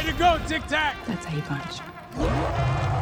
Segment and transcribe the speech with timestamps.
[0.00, 0.96] Way to go, Tic Tac!
[1.06, 1.80] That's how you punch.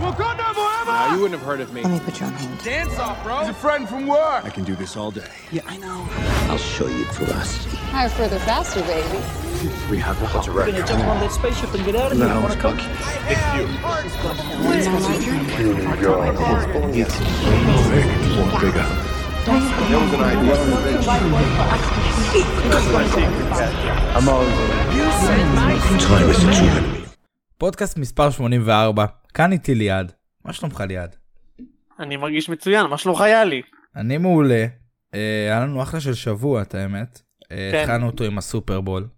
[0.03, 0.91] Wakanda forever!
[0.91, 1.83] Now, you wouldn't have heard of me.
[1.83, 2.59] Let me put you on hold.
[2.65, 3.39] Dance off, bro!
[3.39, 4.45] He's a friend from work!
[4.45, 5.31] I can do this all day.
[5.53, 6.09] Yeah, I know.
[6.51, 7.77] I'll show you ferocity.
[7.77, 9.23] Higher, further, faster, baby.
[9.89, 12.27] We have the hot We're gonna jump on that spaceship and get out of no,
[12.27, 12.35] here.
[12.35, 12.83] No, it's cocky.
[13.29, 13.69] It's you.
[14.75, 14.99] It's you.
[15.07, 15.35] It's you.
[15.35, 15.55] It's.
[15.55, 15.55] It's
[16.09, 16.15] you.
[16.95, 17.29] It's you.
[17.95, 18.67] You.
[18.67, 19.18] It's you.
[27.59, 30.13] פודקאסט מספר 84, כאן איתי ליעד.
[30.45, 31.17] מה שלומך ליעד?
[32.01, 33.63] אני מרגיש מצוין, מה שלומך איתי?
[33.97, 34.67] אני מעולה.
[35.15, 37.21] אה, היה לנו אחלה של שבוע, את האמת.
[37.53, 37.79] אה, כן.
[37.81, 39.09] התחלנו אותו עם הסופרבול.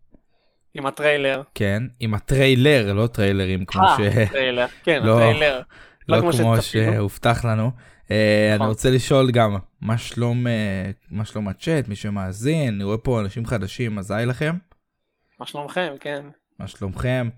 [0.74, 1.42] עם הטריילר.
[1.54, 4.30] כן, עם הטריילר, לא טריילרים כמו אה, ש...
[4.30, 5.60] טריילר, כן, לא, הטריילר.
[6.08, 6.62] לא כמו כמו.
[6.62, 7.70] שהובטח לנו.
[8.10, 8.68] אה, אני נכון.
[8.68, 13.46] רוצה לשאול גם, מה שלום, אה, מה שלום הצ'אט, מי שמאזין, אני רואה פה אנשים
[13.46, 14.56] חדשים, אז היי לכם,
[15.40, 16.26] מה שלומכם, כן.
[16.58, 17.28] מה שלומכם?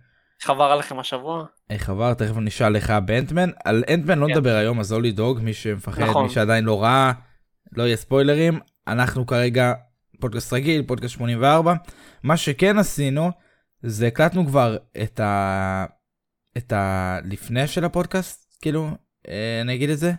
[0.40, 1.44] איך עבר עליכם השבוע?
[1.70, 2.14] איך עבר?
[2.14, 3.50] תכף נשאל לך באנטמן.
[3.64, 4.32] על אנטמן לא כן.
[4.32, 6.24] נדבר היום, אז לא לדאוג, מי שמפחד, נכון.
[6.24, 7.12] מי שעדיין לא ראה,
[7.72, 8.60] לא יהיה ספוילרים.
[8.88, 9.72] אנחנו כרגע
[10.20, 11.74] פודקאסט רגיל, פודקאסט 84.
[12.22, 13.30] מה שכן עשינו,
[13.82, 15.84] זה הקלטנו כבר את ה...
[16.56, 18.90] את הלפני של הפודקאסט, כאילו,
[19.28, 20.12] אה, אני אגיד את זה.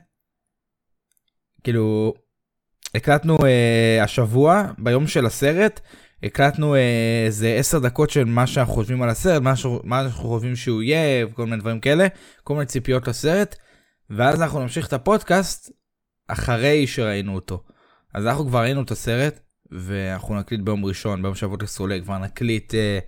[1.63, 2.13] כאילו,
[2.95, 5.79] הקלטנו אה, השבוע, ביום של הסרט,
[6.23, 9.65] הקלטנו אה, איזה 10 דקות של מה שאנחנו חושבים על הסרט, מה, ש...
[9.83, 12.07] מה אנחנו חושבים שהוא יהיה, כל מיני דברים כאלה,
[12.43, 13.55] כל מיני ציפיות לסרט,
[14.09, 15.71] ואז אנחנו נמשיך את הפודקאסט
[16.27, 17.63] אחרי שראינו אותו.
[18.13, 19.39] אז אנחנו כבר ראינו את הסרט,
[19.71, 22.99] ואנחנו נקליט ביום ראשון, ביום שהפודקאסט עולה, כבר נקליט אה,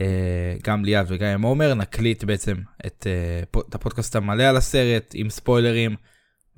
[0.00, 4.56] אה, גם ליעד וגם עם עומר, נקליט בעצם את, אה, פו- את הפודקאסט המלא על
[4.56, 5.96] הסרט, עם ספוילרים,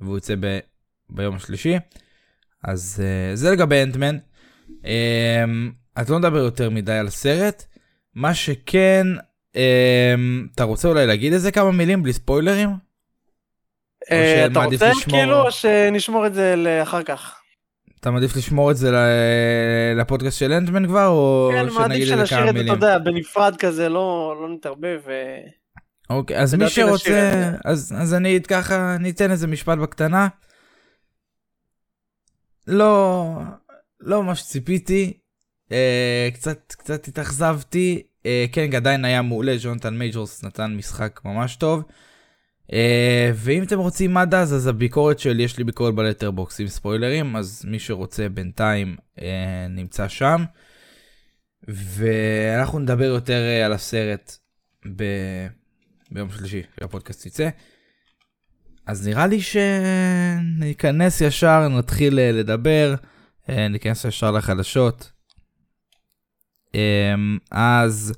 [0.01, 0.59] והוא יצא ב...
[1.09, 1.75] ביום השלישי.
[2.63, 4.17] אז אה, זה לגבי אנטמן.
[4.85, 7.65] אמ, אז לא נדבר יותר מדי על הסרט.
[8.15, 9.07] מה שכן,
[9.55, 12.69] אמ, אתה רוצה אולי להגיד איזה כמה מילים בלי ספוילרים?
[14.11, 17.35] אה, אתה רוצה לשמור- כאילו או שנשמור את זה לאחר כך?
[17.99, 18.91] אתה מעדיף לשמור את זה
[19.95, 22.73] לפודקאסט של אנטמן כבר, או כן, שנגיד מעדיף איזה שנשאיר כמה את זה, אתה מילים?
[22.73, 24.99] יודע, בנפרד כזה, לא לא נתערבב.
[25.07, 25.37] ו-
[26.09, 26.93] אוקיי, אז מי שרוצה,
[27.29, 27.57] את זה.
[27.65, 30.27] אז, אז אני ככה, ניתן איזה משפט בקטנה.
[32.67, 33.35] לא,
[33.99, 35.13] לא מה שציפיתי,
[35.71, 41.83] אה, קצת, קצת התאכזבתי, אה, כן, עדיין היה מעולה, ג'ונתן מייג'ורס נתן משחק ממש טוב.
[42.73, 46.67] אה, ואם אתם רוצים עד אז, אז הביקורת שלי, יש לי ביקורת ב Letterboxd עם
[46.67, 50.43] ספוילרים, אז מי שרוצה בינתיים אה, נמצא שם.
[51.67, 54.37] ואנחנו נדבר יותר אה, על הסרט
[54.95, 55.03] ב...
[56.11, 57.49] ביום שלישי, כשהפודקאסט יצא.
[58.85, 62.95] אז נראה לי שניכנס ישר, נתחיל אה, לדבר,
[63.49, 65.11] אה, ניכנס ישר לחדשות.
[66.73, 68.13] אמ, אז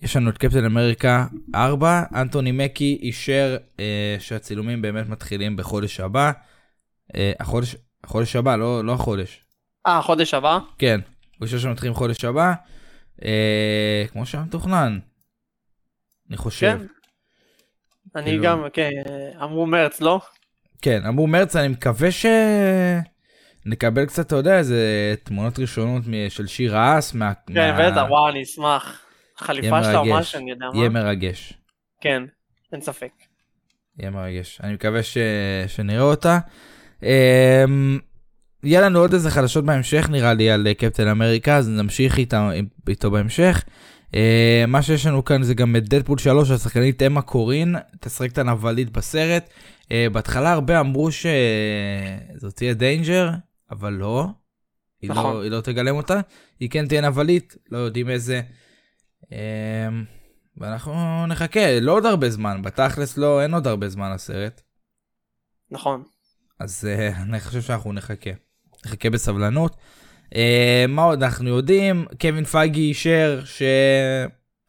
[0.00, 6.32] יש לנו את קפטן אמריקה 4, אנטוני מקי אישר אה, שהצילומים באמת מתחילים בחודש הבא.
[7.40, 9.44] החודש, החודש הבא, לא, לא החודש.
[9.86, 10.58] אה, חודש הבא?
[10.78, 11.00] כן,
[11.38, 12.54] הוא אישר שמתחילים חודש הבא.
[14.12, 14.98] כמו שהיה מתוכנן.
[16.28, 16.78] אני חושב.
[16.78, 16.86] כן.
[18.16, 18.90] אני כאילו- גם, כן,
[19.42, 20.20] אמרו מרץ, לא?
[20.82, 22.08] כן, אמרו מרץ, אני מקווה
[23.64, 27.14] שנקבל קצת, אתה יודע, איזה תמונות ראשונות של שיר האס.
[27.14, 27.32] מה...
[27.46, 29.00] כן, מה- בטח, וואו, אני אשמח.
[29.38, 30.04] חליפה שלה או.
[30.04, 31.02] משהו, אני יודע יהיה מה.
[31.02, 31.52] מרגש.
[32.00, 32.22] כן,
[32.72, 33.10] אין ספק.
[33.98, 34.60] יהיה מרגש.
[34.62, 35.18] אני מקווה ש...
[35.66, 36.38] שנראה אותה.
[37.02, 37.98] אמ,
[38.62, 42.50] יהיה לנו עוד איזה חדשות בהמשך נראה לי על אה, קפטן אמריקה, אז נמשיך איתה,
[42.88, 43.64] איתו בהמשך.
[44.14, 48.38] אה, מה שיש לנו כאן זה גם את דדפול 3, השחקנית אמה קורין, תשחק את
[48.38, 49.50] הנבלית בסרט.
[49.92, 53.30] אה, בהתחלה הרבה אמרו שזאת תהיה דיינג'ר,
[53.70, 54.26] אבל לא.
[55.02, 55.42] היא, לא, נכון.
[55.42, 56.20] היא לא תגלם אותה,
[56.60, 58.40] היא כן תהיה נבלית, לא יודעים איזה.
[59.32, 59.88] אה,
[60.56, 64.60] ואנחנו נחכה, לא עוד הרבה זמן, בתכלס לא, אין עוד הרבה זמן לסרט.
[65.70, 66.02] נכון.
[66.60, 68.30] אז uh, אני חושב שאנחנו נחכה.
[68.86, 69.76] נחכה בסבלנות.
[70.32, 70.36] Uh,
[70.88, 72.06] מה עוד אנחנו יודעים?
[72.20, 73.40] קווין פייגי אישר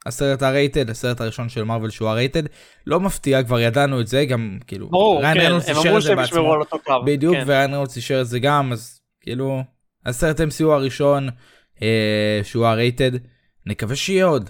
[0.06, 2.44] שהסרט הרייטד, הסרט הראשון של מרוויל שהוא הרייטד,
[2.88, 6.54] לא מפתיע, כבר ידענו את זה, גם כאילו, ברור, ריין כן, הם אמרו שהם ישמרו.
[6.54, 7.04] על אותו קו.
[7.06, 7.44] בדיוק, כן.
[7.46, 9.64] וריין רנולדס אישר את זה גם, אז כאילו,
[10.06, 11.30] הסרט MCU הראשון
[11.76, 11.82] אה,
[12.44, 13.12] שהוא R-rated,
[13.66, 14.50] נקווה שיהיה עוד.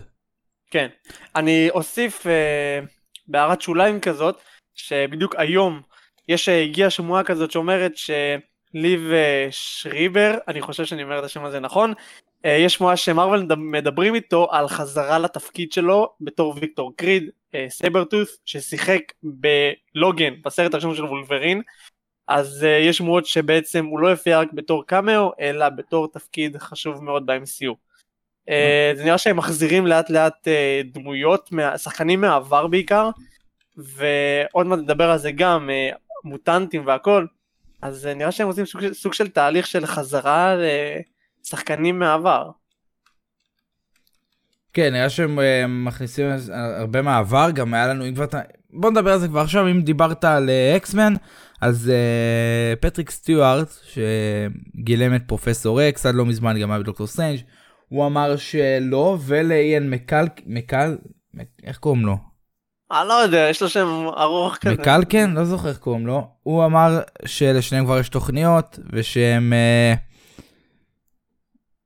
[0.72, 0.88] כן.
[1.36, 2.80] אני אוסיף אה,
[3.28, 4.42] בהערת שוליים כזאת,
[4.76, 5.82] שבדיוק היום
[6.28, 8.42] יש, אה, הגיעה שמועה כזאת שאומרת שליב
[8.76, 11.94] אה, שרייבר, אני חושב שאני אומר את השם הזה נכון,
[12.46, 17.66] אה, יש שמועה שמרוויל מדב- מדברים איתו על חזרה לתפקיד שלו בתור ויקטור קריד, אה,
[17.70, 21.62] סייברטות', ששיחק בלוגן, בסרט הראשון של וולברין.
[22.28, 27.26] אז יש שמועות שבעצם הוא לא יופיע רק בתור קאמאו, אלא בתור תפקיד חשוב מאוד
[27.26, 27.74] ב-MCU.
[28.50, 30.48] אה, זה נראה שהם מחזירים לאט לאט
[30.84, 33.10] דמויות, שחקנים מהעבר בעיקר,
[33.78, 35.70] ועוד מעט נדבר על זה גם,
[36.24, 37.26] מוטנטים והכל,
[37.82, 40.56] אז אה, נראה שהם עושים סוג, סוג של תהליך של חזרה
[41.46, 42.50] לשחקנים מהעבר.
[44.74, 48.42] כן, נראה שהם אה, מכניסים הרבה מעבר, גם היה לנו, אם כבר אתה...
[48.74, 51.14] בוא נדבר על זה כבר עכשיו, אם דיברת על אקס-מן,
[51.62, 57.40] אז אה, פטריק סטיוארט, שגילם את פרופסור אקס, עד לא מזמן גם היה בדוקטור סטרנג',
[57.90, 60.26] הוא אמר שלא, ולאיאן מקל...
[60.46, 60.98] מקל...
[61.34, 62.29] מק- איך קוראים לו?
[62.92, 64.74] אני לא יודע, יש לו שם ארוך כזה.
[64.74, 65.34] מקלקן?
[65.34, 66.28] לא זוכר איך קוראים לו.
[66.44, 69.54] הוא אמר שלשניהם כבר יש תוכניות, ושהם...
[69.54, 69.94] אה,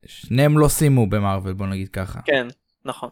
[0.05, 2.21] שניהם לא סיימו במארוול, בוא נגיד ככה.
[2.25, 2.47] כן,
[2.85, 3.09] נכון.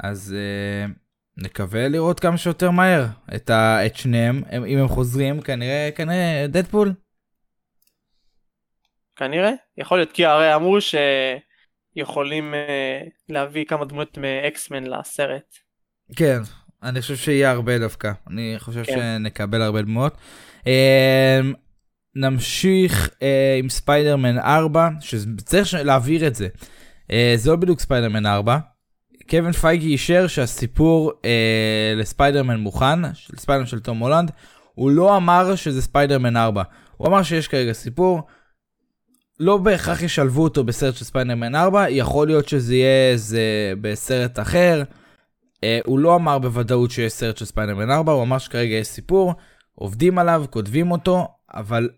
[0.00, 0.90] אז uh,
[1.36, 6.46] נקווה לראות כמה שיותר מהר את, ה, את שניהם, הם, אם הם חוזרים, כנראה, כנראה
[6.48, 6.92] דדפול.
[9.16, 15.54] כנראה, יכול להיות, כי הרי אמרו שיכולים אה, להביא כמה דמויות מאקסמן לסרט.
[16.16, 16.38] כן,
[16.84, 18.92] אני חושב שיהיה הרבה דווקא, אני חושב כן.
[18.96, 20.16] שנקבל הרבה דמויות.
[20.60, 20.66] Uh,
[22.16, 23.22] נמשיך uh,
[23.58, 26.48] עם ספיידרמן 4, שצריך להעביר את זה.
[27.08, 28.58] אה, זה לא בדיוק ספיידרמן 4.
[29.30, 31.24] קווין פייגי אישר שהסיפור אה,
[31.96, 34.30] לספיידרמן מוכן, של ספיידרמן של תום הולנד,
[34.74, 36.62] הוא לא אמר שזה ספיידרמן 4.
[36.96, 38.22] הוא אמר שיש כרגע סיפור,
[39.40, 44.82] לא בהכרח ישלבו אותו בסרט של ספיידרמן 4, יכול להיות שזה יהיה איזה בסרט אחר.
[45.64, 49.34] אה, הוא לא אמר בוודאות שיש סרט של ספיידרמן 4, הוא אמר שכרגע יש סיפור,
[49.74, 51.88] עובדים עליו, כותבים אותו, אבל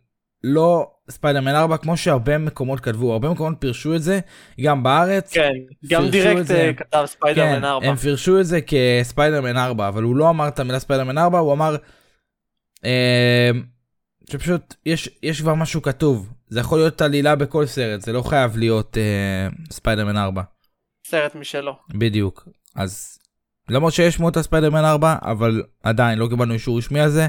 [0.45, 4.21] לא ספיידרמן 4 כמו שהרבה מקומות כתבו, הרבה מקומות פירשו את זה,
[4.61, 5.33] גם בארץ.
[5.33, 5.53] כן,
[5.87, 6.61] גם The Direct את זה.
[6.61, 7.87] אה, כתב ספיידרמן כן, 4.
[7.87, 11.53] הם פירשו את זה כספיידרמן 4, אבל הוא לא אמר את המילה ספיידרמן 4, הוא
[11.53, 11.77] אמר
[12.85, 13.51] אה,
[14.31, 16.33] שפשוט יש, יש כבר משהו כתוב.
[16.49, 20.43] זה יכול להיות עלילה בכל סרט, זה לא חייב להיות אה, ספיידרמן 4.
[21.07, 21.77] סרט משלו.
[21.95, 22.49] בדיוק.
[22.77, 23.19] אז
[23.69, 27.27] למרות שיש שמועות על ספיידרמן 4, אבל עדיין לא קיבלנו אישור רשמי על זה,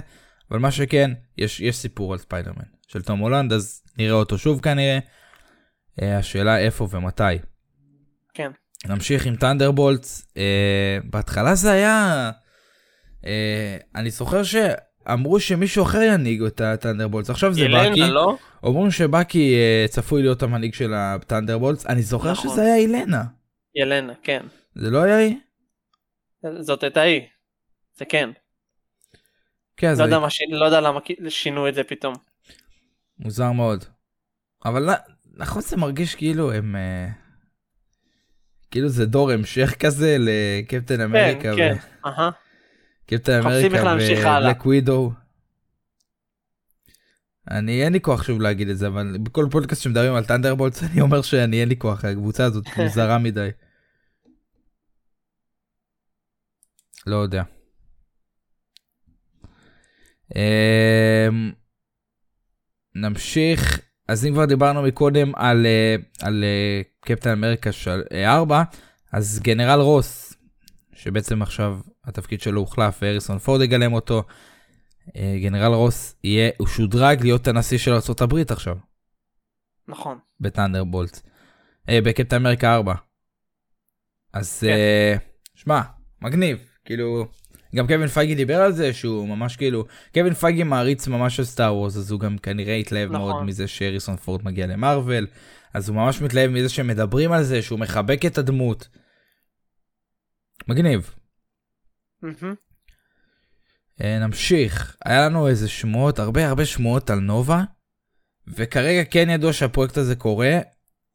[0.52, 4.62] אבל מה שכן, יש, יש סיפור על ספיידרמן של תום הולנד, אז נראה אותו שוב
[4.62, 5.00] כנראה.
[6.02, 7.24] אה, השאלה איפה ומתי.
[8.34, 8.52] כן.
[8.86, 10.28] נמשיך עם טנדרבולטס.
[10.38, 12.32] אה, בהתחלה זה היה...
[13.26, 18.02] אה, אני זוכר שאמרו שמישהו אחר ינהיג את הטנדרבולטס, עכשיו זה ילנה, בקי.
[18.02, 18.38] לא?
[18.64, 22.52] אומרים שבקי אה, צפוי להיות המנהיג של הטנדרבולטס, אני זוכר נכון.
[22.52, 23.24] שזה היה ילנה.
[23.76, 24.44] ילנה, כן.
[24.76, 25.36] זה לא היה היא?
[26.60, 27.22] זאת הייתה היא.
[27.98, 28.30] זה כן.
[29.78, 31.00] כן, לא זה יודע ש- לא יודע למה
[31.30, 32.14] שינו את זה פתאום.
[33.20, 33.86] מוזר מאוד.
[34.66, 34.90] אבל
[35.38, 36.76] נכון זה מרגיש כאילו הם...
[36.76, 37.08] אה,
[38.72, 41.56] כאילו זה דור המשך כזה לקפטן כן, אמריקה.
[41.56, 41.76] כן.
[42.06, 42.30] אהה.
[43.06, 44.52] קפטן אמריקה איך להמשיך הלאה.
[44.52, 45.12] ובלק ווידו.
[47.52, 51.02] אני אין לי כוח שוב להגיד את זה אבל בכל פודקאסט שמדברים על טנדרבולטס אני
[51.02, 53.50] אומר שאני אין לי כוח הקבוצה הזאת מוזרה מדי.
[57.08, 57.44] לא יודע.
[60.36, 61.52] אמ,
[62.96, 68.64] נמשיך אז אם כבר דיברנו מקודם על אה, על אה, קפטן אמריקה של 4
[69.12, 70.34] אז גנרל רוס
[70.94, 74.24] שבעצם עכשיו התפקיד שלו הוחלף והריסון פורד יגלם אותו.
[75.16, 78.78] אה, גנרל רוס יהיה הוא שודרג להיות הנשיא של ארה"ב עכשיו
[79.88, 80.20] נכון.
[80.40, 81.22] בטנדרבולט.
[81.90, 82.94] אה, בקפטן אמריקה 4.
[84.34, 84.68] אז כן.
[84.68, 85.16] אה,
[85.56, 85.82] שמע
[86.22, 87.28] מגניב כאילו
[87.76, 91.76] גם קווין פייגי דיבר על זה שהוא ממש כאילו קווין פייגי מעריץ ממש של סטאר
[91.76, 93.22] וורס אז הוא גם כנראה התלהב נכון.
[93.22, 95.28] מאוד מזה שהריסון פורד מגיע למרוויל
[95.74, 98.88] אז הוא ממש מתלהב מזה שהם מדברים על זה שהוא מחבק את הדמות.
[100.68, 101.14] מגניב.
[104.02, 107.64] אה, נמשיך היה לנו איזה שמועות הרבה הרבה שמועות על נובה
[108.48, 110.60] וכרגע כן ידוע שהפרויקט הזה קורה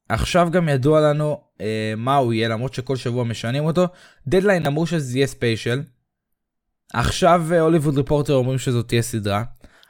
[0.09, 3.87] עכשיו גם ידוע לנו אה, מה הוא יהיה למרות שכל שבוע משנים אותו
[4.27, 5.83] דדליין אמרו שזה יהיה special.
[6.93, 9.45] עכשיו אה, Hollywood Reporter אומרים שזאת תהיה סדרה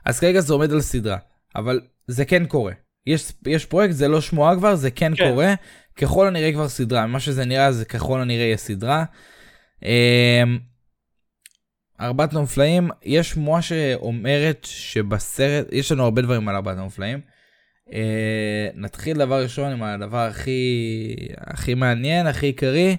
[0.04, 1.16] אז כרגע זה עומד על סדרה
[1.56, 2.72] אבל זה כן קורה
[3.06, 5.30] יש יש פרויקט זה לא שמועה כבר זה כן, כן.
[5.30, 5.54] קורה
[5.96, 9.04] ככל הנראה כבר סדרה מה שזה נראה זה ככל הנראה יהיה סדרה.
[9.84, 10.42] אה,
[12.00, 17.20] ארבעת המופלאים יש שמועה שאומרת שבסרט יש לנו הרבה דברים על ארבעת המופלאים.
[17.92, 22.96] אה, נתחיל דבר ראשון עם הדבר הכי הכי מעניין הכי עיקרי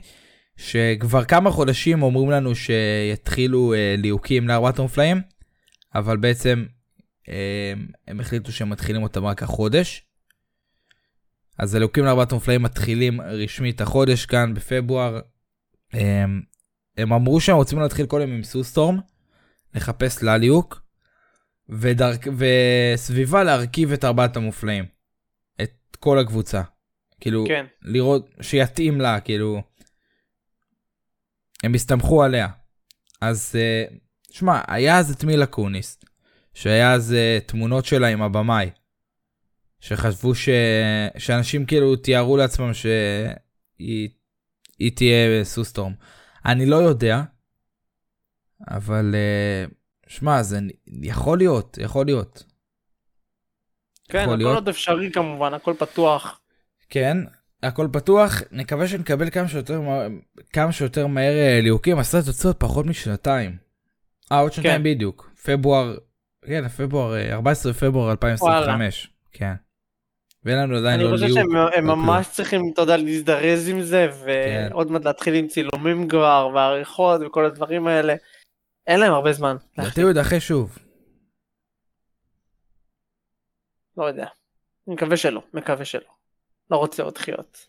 [0.58, 5.22] שכבר כמה חודשים אומרים לנו שיתחילו אה, ליהוקים לארבעת המופלאים
[5.96, 6.66] אבל בעצם
[7.30, 7.74] אה,
[8.08, 10.06] הם החליטו שהם מתחילים אותם רק החודש.
[11.60, 15.20] אז הליהוקים לארבעת המופלאים מתחילים רשמית החודש כאן בפברואר.
[15.94, 16.26] אה,
[16.98, 19.00] הם אמרו שהם רוצים להתחיל קודם עם סוסטורם,
[19.74, 20.38] לחפש לה
[21.70, 22.28] ודרכ...
[22.38, 24.86] וסביבה להרכיב את ארבעת המופלאים.
[25.62, 26.62] את כל הקבוצה.
[27.20, 27.66] כאילו, כן.
[27.82, 29.62] לראות, שיתאים לה, כאילו.
[31.64, 32.48] הם הסתמכו עליה.
[33.22, 33.86] אז, אה,
[34.32, 36.00] שמע, היה אז את מילה קוניס,
[36.54, 38.70] שהיה אז אה, תמונות שלה עם הבמאי,
[39.80, 40.50] שחשבו ש...
[41.18, 44.10] שאנשים כאילו תיארו לעצמם שהיא
[44.80, 45.94] היא תהיה סוסטורם.
[46.46, 47.22] אני לא יודע,
[48.70, 49.66] אבל, אה,
[50.08, 50.60] שמע, זה
[51.02, 52.44] יכול להיות, יכול להיות.
[54.10, 54.56] כן, יכול הכל להיות.
[54.56, 56.40] עוד אפשרי כמובן, הכל פתוח.
[56.90, 57.18] כן,
[57.64, 60.06] הכל פתוח, נקווה שנקבל כמה שיותר, מה-
[60.54, 63.58] כמה שיותר מהר אה, ליהוקים, הסרט יוצא עוד פחות משנתיים.
[64.32, 64.84] אה, עוד שנתיים כן.
[64.84, 65.30] בדיוק.
[65.46, 65.98] פברואר,
[66.46, 69.10] כן, פברואר, אה, 14 בפברואר 2025.
[69.32, 69.54] כן.
[70.46, 71.40] ואין לנו עדיין אני לא חושב ליהוק.
[71.40, 74.68] שהם הם לא ממש צריכים, אתה יודע, להזדרז עם זה, כן.
[74.72, 78.16] ועוד מעט להתחיל עם צילומים כבר, ועריכות וכל הדברים האלה.
[78.88, 79.56] אין להם הרבה זמן.
[79.78, 80.78] לדעתי הוא יידחה שוב.
[83.98, 84.28] לא יודע.
[84.88, 86.10] אני מקווה שלא, מקווה שלא.
[86.72, 87.68] לא רוצה עוד דחיות.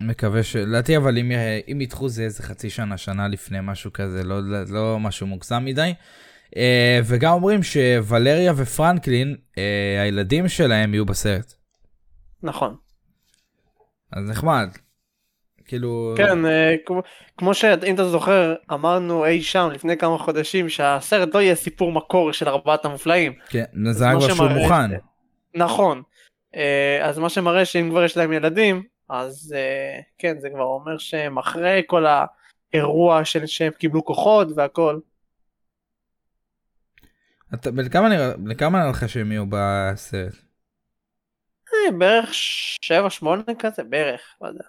[0.00, 0.56] מקווה ש...
[0.56, 1.32] לדעתי אבל אם,
[1.72, 5.94] אם ידחו זה איזה חצי שנה, שנה לפני, משהו כזה, לא, לא משהו מוגזם מדי.
[6.50, 6.56] Uh,
[7.04, 9.58] וגם אומרים שוולריה ופרנקלין, uh,
[10.02, 11.54] הילדים שלהם יהיו בסרט.
[12.42, 12.76] נכון.
[14.12, 14.68] אז נחמד.
[15.64, 16.14] כאילו...
[16.16, 17.02] כן, אה, כמו-
[17.38, 22.32] כמו שאם אתה זוכר, אמרנו אי שם לפני כמה חודשים שהסרט לא יהיה סיפור מקור
[22.32, 23.32] של ארבעת המופלאים.
[23.48, 24.90] כן, זה היה כבר שהוא שמראה מוכן.
[25.54, 26.02] נכון.
[26.56, 30.98] אה, אז מה שמראה שאם כבר יש להם ילדים, אז אה, כן, זה כבר אומר
[30.98, 34.98] שהם אחרי כל האירוע של שהם קיבלו כוחות והכל.
[37.54, 40.34] אתה- בן כמה נראה בן כמה נראה לך שהם יהיו בסרט?
[41.98, 42.30] בערך
[42.84, 44.64] שבע שמונה כזה, בערך, לא יודע.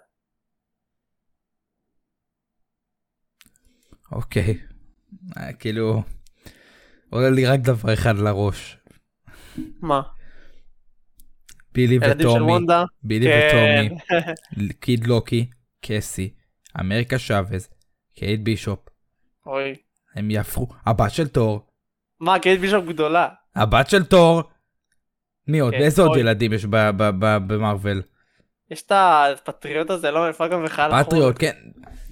[4.12, 4.58] אוקיי.
[5.38, 6.04] אה, כאילו...
[7.10, 8.78] עולה לי רק דבר אחד לראש.
[9.82, 10.02] מה?
[11.74, 12.66] בילי וטומי.
[13.04, 13.88] בילי כן.
[13.88, 14.74] וטומי.
[14.82, 15.50] קיד לוקי.
[15.82, 16.34] קסי.
[16.80, 17.58] אמריקה שאבז.
[18.16, 18.80] קייט בישופ.
[19.46, 19.76] אוי.
[20.16, 20.68] הם יהפכו.
[20.86, 21.68] הבת של תור.
[22.20, 23.28] מה, קייט בישופ גדולה.
[23.56, 24.44] הבת של תור.
[25.48, 25.74] מי עוד?
[25.74, 26.18] כן, איזה עוד.
[26.18, 26.66] ילדים יש
[27.48, 28.02] במרוויל?
[28.72, 31.54] יש את הפטריוט הזה, לא גם בחייל פטריוט, כן.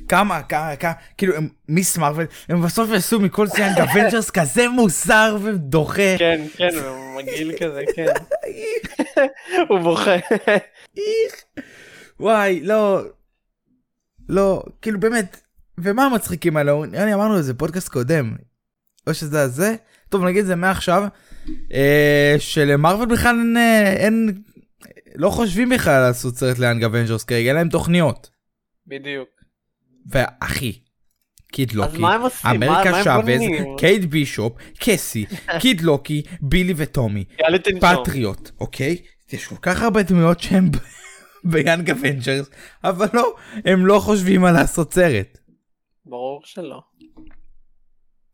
[0.08, 4.70] כמה, כמה, כמה, כאילו, הם מיס מרוויל, הם בסוף יעשו מכל זה Young Avengers כזה
[4.70, 6.18] מוזר ודוחה.
[6.18, 8.06] כן, כן, הוא מגעיל כזה, כן.
[9.70, 10.16] הוא בוכה.
[12.20, 13.02] וואי, לא,
[14.30, 15.42] לא, כאילו באמת,
[15.78, 16.74] ומה המצחיקים האלה?
[16.92, 18.36] נראה לי אמרנו איזה פודקאסט קודם,
[19.08, 19.76] או שזה הזה,
[20.10, 21.04] טוב נגיד את זה מעכשיו,
[21.74, 24.42] אה, שלמארוול בכלל אין, אה, אין,
[25.16, 28.30] לא חושבים בכלל לעשות סרט ל Young Avengers כרגע, אין להם תוכניות.
[28.88, 29.43] בדיוק.
[30.06, 30.80] ואחי,
[31.52, 32.64] Kid Loki, מה הם עושים?
[32.64, 33.78] אמריקה בונים?
[33.78, 35.26] קייט בישופ, קסי,
[35.62, 37.26] Kid Loki, בילי וטומי.
[37.82, 38.98] פטריוט, אוקיי?
[39.34, 40.70] יש כל כך הרבה דמויות שהם
[41.52, 42.50] ב Young Avengers,
[42.84, 45.38] אבל לא, הם לא חושבים על לעשות סרט.
[46.06, 46.82] ברור שלא.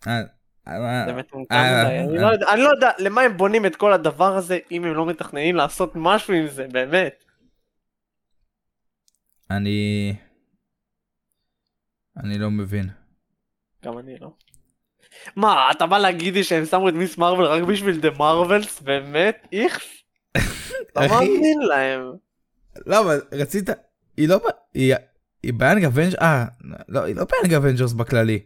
[0.07, 0.21] אה,
[0.67, 1.05] אה,
[1.51, 2.05] אה.
[2.09, 5.55] לא אני לא יודע למה הם בונים את כל הדבר הזה אם הם לא מתכננים
[5.55, 7.23] לעשות משהו עם זה, באמת.
[9.51, 10.15] אני...
[12.23, 12.89] אני לא מבין.
[13.85, 14.33] גם אני לא.
[15.35, 18.81] מה, אתה בא להגיד לי שהם שמו את מיס מרוויל רק בשביל דה מרווילס?
[18.81, 19.47] באמת?
[19.51, 19.85] איכס?
[20.95, 21.07] לא אחי.
[21.07, 22.01] מאמין להם.
[22.85, 23.69] לא, אבל רצית...
[24.17, 24.39] היא לא...
[25.43, 26.15] היא ב Young Avengers...
[26.15, 26.45] אה,
[26.89, 28.39] לא, היא לא ב Young Avengers בכללי.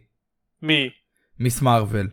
[0.62, 0.90] מי?
[1.38, 1.62] Ms.
[1.62, 2.08] Marvel.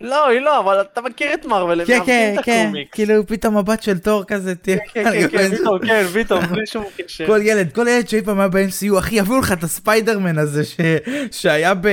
[0.00, 2.90] לא, היא לא, אבל אתה מכיר את מרוויל, הם כן, כן, מאהבים את כן, הקומיקס.
[2.94, 6.84] כאילו פתאום הבת של תור כזה תהיה כן, כן, כן, פתאום, כן, פתאום, בלי שום
[6.96, 7.26] קשר.
[7.26, 10.62] כל ילד, כל ילד שאי פעם היה ב-MCU, אחי, יביאו לך את הספיידרמן הזה.
[11.32, 11.88] שהיה ב...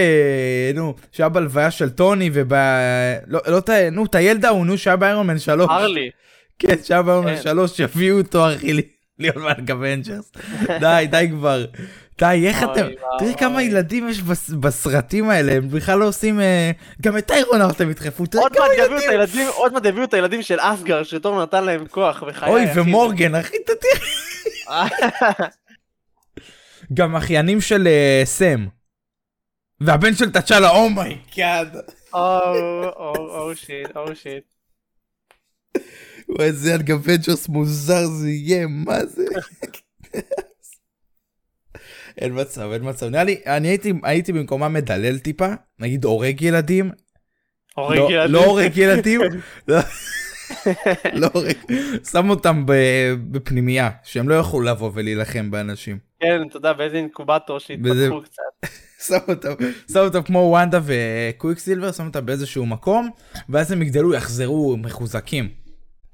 [0.76, 2.54] נו, שהיה בלוויה של טוני וב...
[3.28, 3.60] לא, לא,
[3.92, 5.68] נו, את הילד ההוא, נו, שהיה ב Iron Man 3.
[5.70, 6.10] הרלי.
[6.60, 7.42] כן, שהיה ב Iron Man כן.
[7.42, 8.82] 3, שיביאו אותו, אחי, לי-
[9.20, 10.32] להיות מ Young Avengers.
[10.82, 11.66] די, די כבר.
[12.22, 12.88] די, איך אתם...
[13.20, 16.40] תראי כמה ילדים יש בס- בסרטים האלה, הם בכלל לא עושים...
[16.40, 18.66] אה, גם את Ironheart הם ידחפו, תראי כמה
[19.14, 19.48] ילדים.
[19.48, 22.66] עוד מעט יביאו את הילדים של אסגארד, שתור נתן להם כוח בחיי אוי.
[22.76, 24.88] ומורגן, אחי, תראה.
[26.98, 28.66] גם אחיינים של אה, סם.
[29.82, 31.76] והבן של תצ'אלה, oh my god.
[32.14, 32.20] Oh,
[32.96, 34.44] oh, oh shit, oh shit.
[36.30, 39.26] וואי, איזה Young Avengers מוזר זה יהיה, מה זה?
[42.22, 43.06] אין מצב, אין מצב.
[43.06, 45.48] נראה לי, אני הייתי, הייתי במקומה מדלל טיפה,
[45.80, 46.92] נגיד הורג ילדים.
[47.76, 48.34] הורג לא- ילדים.
[48.34, 49.22] לא הורג ילדים.
[51.14, 51.56] לא- הורג,
[52.12, 52.64] שם אותם
[53.32, 55.98] בפנימייה, שהם לא יוכלו לבוא ולהילחם באנשים.
[56.20, 58.70] כן, אתה יודע, באיזה אינקובטור שהתפתחו קצת.
[59.08, 59.54] שם אותם,
[59.92, 63.10] שם אותם כמו וונדה וקוויק סילבר, שם אותם באיזשהו מקום,
[63.50, 65.50] ואז הם יגדלו, יחזרו מחוזקים.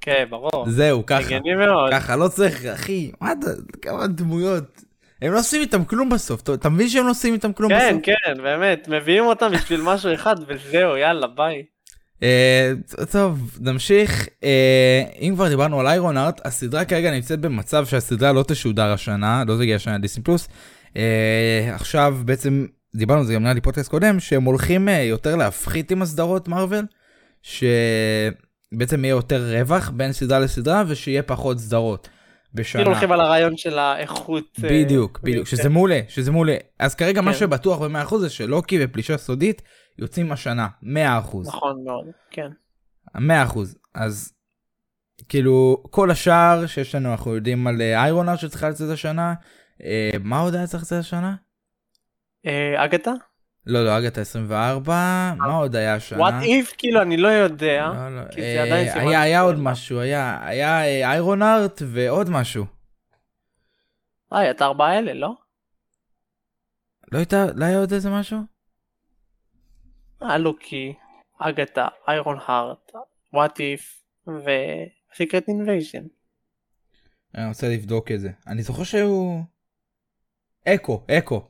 [0.01, 0.65] כן, ברור.
[0.69, 1.19] זהו, ככה.
[1.19, 1.91] הגיוני מאוד.
[1.91, 3.47] ככה, לא צריך, אחי, מה אתה,
[3.81, 4.81] כמה דמויות.
[5.21, 8.05] הם לא עושים איתם כלום בסוף, אתה- מבין שהם לא עושים איתם כלום כן, בסוף?
[8.05, 11.63] כן, באמת, מביאים אותם בשביל משהו אחד וזהו, יאללה, ביי.
[12.23, 12.71] אה,
[13.11, 14.27] טוב, נמשיך.
[14.43, 19.43] אה, אם כבר דיברנו על איירון ארט, הסדרה כרגע נמצאת במצב שהסדרה לא תשודר השנה,
[19.47, 20.47] לא תגיע השנה לדיסני פלוס.
[20.97, 25.35] אה, עכשיו בעצם, דיברנו על זה גם נראה לי פודקאסט קודם, שהם הולכים אה, יותר
[25.35, 26.85] להפחית עם הסדרות מארוול,
[27.43, 32.09] שבעצם יהיה יותר רווח בין סדרה לסדרה ושיהיה פחות סדרות
[32.57, 32.81] בשנה.
[32.81, 34.59] כאילו הולכים על הרעיון של האיכות.
[34.63, 36.55] אה, בדיוק, בדיוק, שזה מעולה, שזה מעולה.
[36.79, 37.39] אז כרגע מה כן.
[37.39, 39.61] שבטוח ב-100% זה שלוקי ופלישה סודית
[39.99, 40.87] יוצאים השנה, 100%.
[41.45, 42.49] נכון מאוד, כן.
[43.15, 43.19] 100%.
[43.93, 44.33] אז
[45.29, 49.33] כאילו כל השאר שיש לנו אנחנו יודעים על אה, איירונר שצריכה לצאת השנה.
[49.83, 51.35] אה, מה עוד היה צריך לצאת השנה?
[52.45, 53.11] אה, אגתה?
[53.67, 56.19] לא לא אגתה 24 מה עוד היה השנה?
[56.19, 56.73] וואט איף?
[56.77, 57.91] כאילו, אני לא יודע.
[57.93, 59.41] לא, לא, כי אה, זה עדיין סימן היה.
[59.41, 62.65] עוד משהו היה היה אה, איירון ארט ועוד משהו.
[64.33, 65.33] אה, היה את הארבעה האלה, לא?
[67.11, 68.39] לא הייתה לא היה עוד איזה משהו?
[70.21, 70.93] היה לוקי,
[71.39, 72.91] אגתה, איירון הארט,
[73.33, 76.03] וואט איף, וסיקרט אינביישן.
[77.35, 78.29] אני רוצה לבדוק את זה.
[78.47, 79.41] אני זוכר שהיו...
[80.67, 81.47] אקו אקו.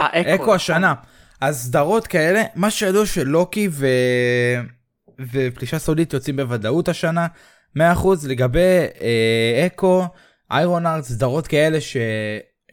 [0.00, 0.42] אה, אקו.
[0.42, 0.94] אקו השנה.
[1.40, 3.86] אז סדרות כאלה, מה שידוע שלוקי ו...
[5.32, 7.26] ופלישה סודית יוצאים בוודאות השנה,
[7.78, 7.80] 100%
[8.28, 10.04] לגבי אה, אקו,
[10.50, 11.96] איירון ארט, סדרות כאלה ש...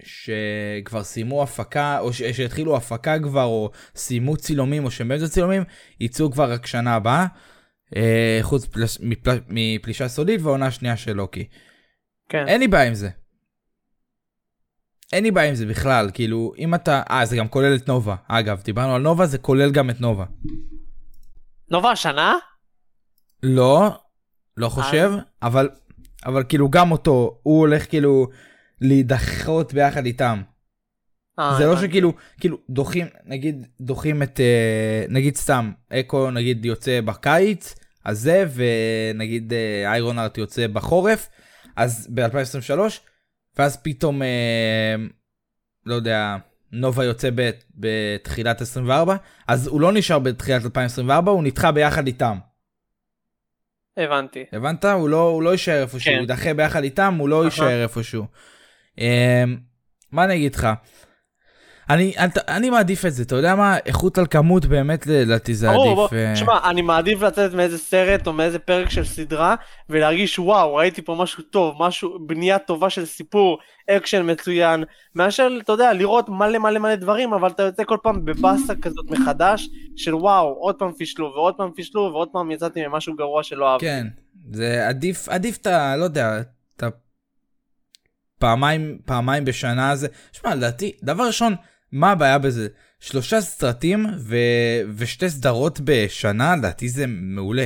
[0.04, 2.24] שכבר סיימו הפקה, או ש...
[2.24, 5.64] שהתחילו הפקה כבר, או סיימו צילומים, או באיזה צילומים,
[6.00, 7.26] יצאו כבר רק שנה הבאה,
[7.96, 8.98] אה, חוץ פלש...
[9.02, 9.40] מפל...
[9.48, 11.48] מפלישה סודית והעונה השנייה של לוקי.
[12.30, 12.48] כן.
[12.48, 13.10] אין לי בעיה עם זה.
[15.14, 17.02] אין לי בעיה עם זה בכלל, כאילו, אם אתה...
[17.10, 18.16] אה, זה גם כולל את נובה.
[18.28, 20.26] אגב, דיברנו על נובה, זה כולל גם את נובה.
[21.72, 22.36] נובה השנה?
[23.44, 24.00] לא,
[24.58, 25.70] לא חושב, אבל,
[26.26, 28.28] אבל כאילו גם אותו, הוא הולך כאילו
[28.82, 30.42] להידחות ביחד איתם.
[31.40, 31.88] אה, זה לא הבנתי.
[31.88, 38.46] שכאילו, כאילו, דוחים, נגיד, דוחים את, אה, נגיד סתם, אקו נגיד יוצא בקיץ, אז זה,
[38.54, 41.30] ונגיד אה, איירון ארט יוצא בחורף,
[41.76, 42.80] אז ב-2023,
[43.62, 44.96] ואז פתאום, אה,
[45.86, 46.36] לא יודע,
[46.72, 49.16] נובה יוצא ב- בתחילת 24,
[49.48, 52.38] אז הוא לא נשאר בתחילת 2024, הוא נדחה ביחד איתם.
[53.98, 54.46] הבנתי.
[54.54, 54.86] הבנת?
[54.86, 56.18] הוא לא, הוא לא יישאר איפשהו, כן.
[56.18, 57.46] הוא יידחה ביחד איתם, הוא לא נכון.
[57.46, 58.26] יישאר איפשהו.
[58.98, 59.58] אמ,
[60.12, 60.68] מה אני אגיד לך?
[61.94, 63.78] אני, אני, אני מעדיף את זה, אתה יודע מה?
[63.86, 66.14] איכות על כמות באמת לדעתי זה ברור, עדיף.
[66.14, 69.56] אה, תשמע, אני מעדיף לצאת מאיזה סרט או מאיזה פרק של סדרה
[69.90, 73.58] ולהרגיש וואו, ראיתי פה משהו טוב, משהו, בנייה טובה של סיפור,
[73.90, 74.84] אקשן מצוין,
[75.16, 79.06] מאשר, אתה יודע, לראות מלא מלא מלא דברים, אבל אתה יוצא כל פעם בבאסה כזאת
[79.10, 83.72] מחדש, של וואו, עוד פעם פישלו ועוד פעם פישלו ועוד פעם יצאתי ממשהו גרוע שלא
[83.72, 83.86] אהבתי.
[83.86, 84.08] כן,
[84.52, 85.96] זה עדיף, עדיף את ה...
[85.96, 86.40] לא יודע,
[86.76, 86.90] את ה...
[88.40, 90.08] פעמיים, פעמיים בשנה הזה.
[90.32, 91.56] שמע, לדעתי, דבר ראשון,
[91.92, 92.68] מה הבעיה בזה?
[93.00, 94.36] שלושה סרטים ו...
[94.96, 97.66] ושתי סדרות בשנה, לדעתי זה מעולה.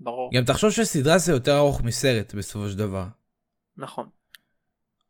[0.00, 3.06] ברור, גם תחשוב שסדרה זה יותר ארוך מסרט בסופו של דבר.
[3.76, 4.08] נכון.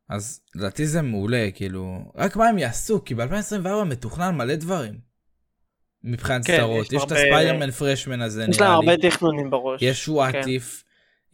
[0.08, 5.12] אז לדעתי זה מעולה, כאילו, רק מה הם יעשו, כי ב-2024 מתוכנן מלא דברים.
[6.04, 9.10] מבחינת כן, סדרות, יש יש את הרבה- הספיידרמן פרשמן הזה יש להם נראה הרבה לי,
[9.10, 9.82] תכנונים בראש.
[9.82, 10.12] יש כן.
[10.12, 10.84] וואטיף,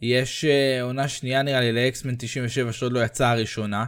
[0.01, 3.85] יש אה, עונה שנייה נראה לי לאקסמן 97 שעוד לא יצאה הראשונה.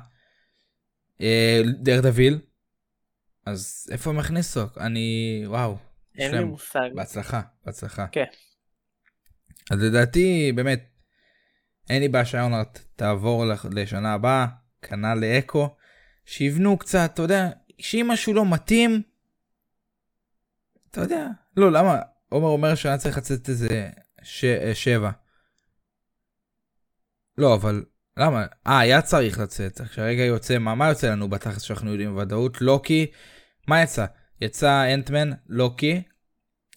[1.79, 2.39] דר דביל.
[3.45, 4.61] אז איפה הם הכניסו?
[4.77, 5.77] אני, וואו.
[6.17, 6.89] אין לי מושג.
[6.95, 8.07] בהצלחה, בהצלחה.
[8.07, 8.25] כן.
[9.71, 10.89] אז לדעתי, באמת,
[11.89, 14.47] אין לי בעיה שהיונרט תעבור לשנה הבאה,
[14.81, 15.75] כנ"ל לאקו,
[16.25, 17.49] שיבנו קצת, אתה יודע,
[17.79, 19.01] שאם משהו לא מתאים,
[20.91, 21.27] אתה יודע,
[21.57, 21.99] לא, למה?
[22.29, 23.89] עומר אומר שהיה צריך לצאת איזה
[24.23, 24.45] ש...
[24.73, 25.11] שבע.
[27.37, 27.85] לא, אבל
[28.17, 28.45] למה?
[28.67, 29.81] אה, היה צריך לצאת.
[29.81, 32.61] כרגע יוצא, מה, מה יוצא לנו בתכלס שאנחנו יודעים בוודאות?
[32.61, 33.05] לוקי,
[33.67, 34.05] מה יצא?
[34.41, 36.01] יצא Ant-Man, לוקי,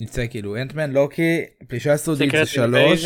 [0.01, 3.01] יצא כאילו Ant-Man, לוקי, פלישה סודית זה שלוש,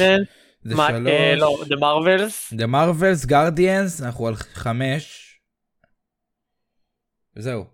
[0.62, 2.54] זה מה- שלוש, אה, לא, The Marvels.
[2.54, 5.24] The Marvels, Guardians, אנחנו על חמש.
[7.36, 7.64] וזהו.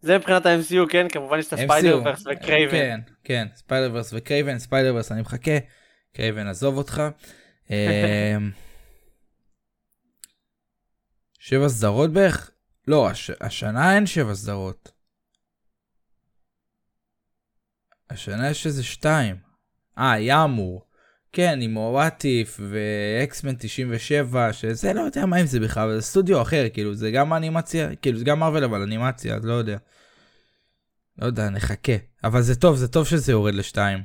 [0.00, 1.06] זה מבחינת ה-MCU, כן?
[1.08, 2.70] כמובן יש את ה Spider-Verse ו Kraven.
[2.72, 5.58] כן, כן, Spider-Verse ו Kraven, Spider-Verse אני מחכה,
[6.16, 7.02] Kraven עזוב אותך.
[11.46, 12.50] שבע סדרות בערך?
[12.88, 13.30] לא, הש...
[13.40, 14.92] השנה אין שבע סדרות.
[18.10, 19.36] השנה יש איזה שתיים.
[19.98, 20.86] אה, היה אמור.
[21.32, 26.00] כן, עם What If ו X-Men 97, שזה לא יודע מה עם זה בכלל, אבל
[26.00, 29.52] זה סטודיו אחר, כאילו, זה גם אנימציה, כאילו, זה גם מארוול אבל אנימציה, אז לא
[29.52, 29.78] יודע.
[31.18, 31.96] לא יודע, נחכה.
[32.24, 33.98] אבל זה טוב, זה טוב שזה יורד לשתיים.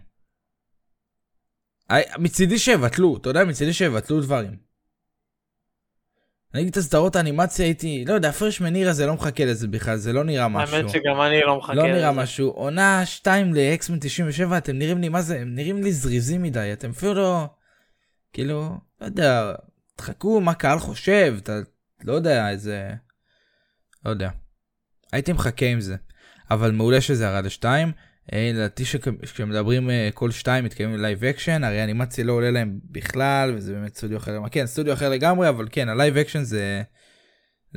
[2.18, 4.69] מצידי שיבטלו, אתה יודע, מצידי שיבטלו דברים.
[6.54, 9.98] אני אגיד את הסדרות האנימציה הייתי, לא יודע, הפרש מנירה זה לא מחכה לזה בכלל,
[9.98, 10.76] זה לא נראה משהו.
[10.76, 12.22] האמת שגם אני לא מחכה לא נראה לזה.
[12.22, 12.50] משהו.
[12.50, 16.90] עונה 2 לאקסמן 97, אתם נראים לי, מה זה, הם נראים לי זריזים מדי, אתם
[16.90, 17.48] אפילו לא,
[18.34, 19.52] כאילו, לא יודע,
[19.96, 21.60] תחכו מה קהל חושב, אתה,
[22.04, 22.90] לא יודע, איזה,
[24.06, 24.30] לא יודע.
[25.12, 25.96] הייתי מחכה עם זה.
[26.52, 27.92] אבל מעולה שזה ירד לשתיים.
[28.34, 32.80] אה, לדעתי שכ- כשמדברים אה, כל שתיים מתקיימים live action, הרי אנימציה לא עולה להם
[32.92, 36.82] בכלל, וזה באמת סטודיו אחר, כן, סטודיו אחר לגמרי, אבל כן, ה live action זה,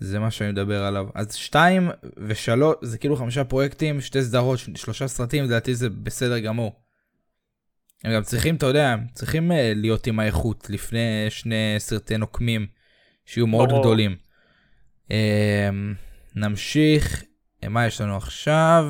[0.01, 1.07] זה מה שאני מדבר עליו.
[1.15, 1.91] אז שתיים
[2.27, 6.73] ושלוש, זה כאילו חמישה פרויקטים, שתי סדרות, שלושה סרטים, לדעתי זה בסדר גמור.
[8.05, 12.67] הם גם צריכים, אתה יודע, צריכים אה, להיות עם האיכות לפני שני סרטי נוקמים
[13.27, 13.83] שיהיו מאוד ברור.
[13.83, 14.17] גדולים.
[16.37, 17.25] נמשיך,
[17.69, 18.85] מה יש לנו עכשיו?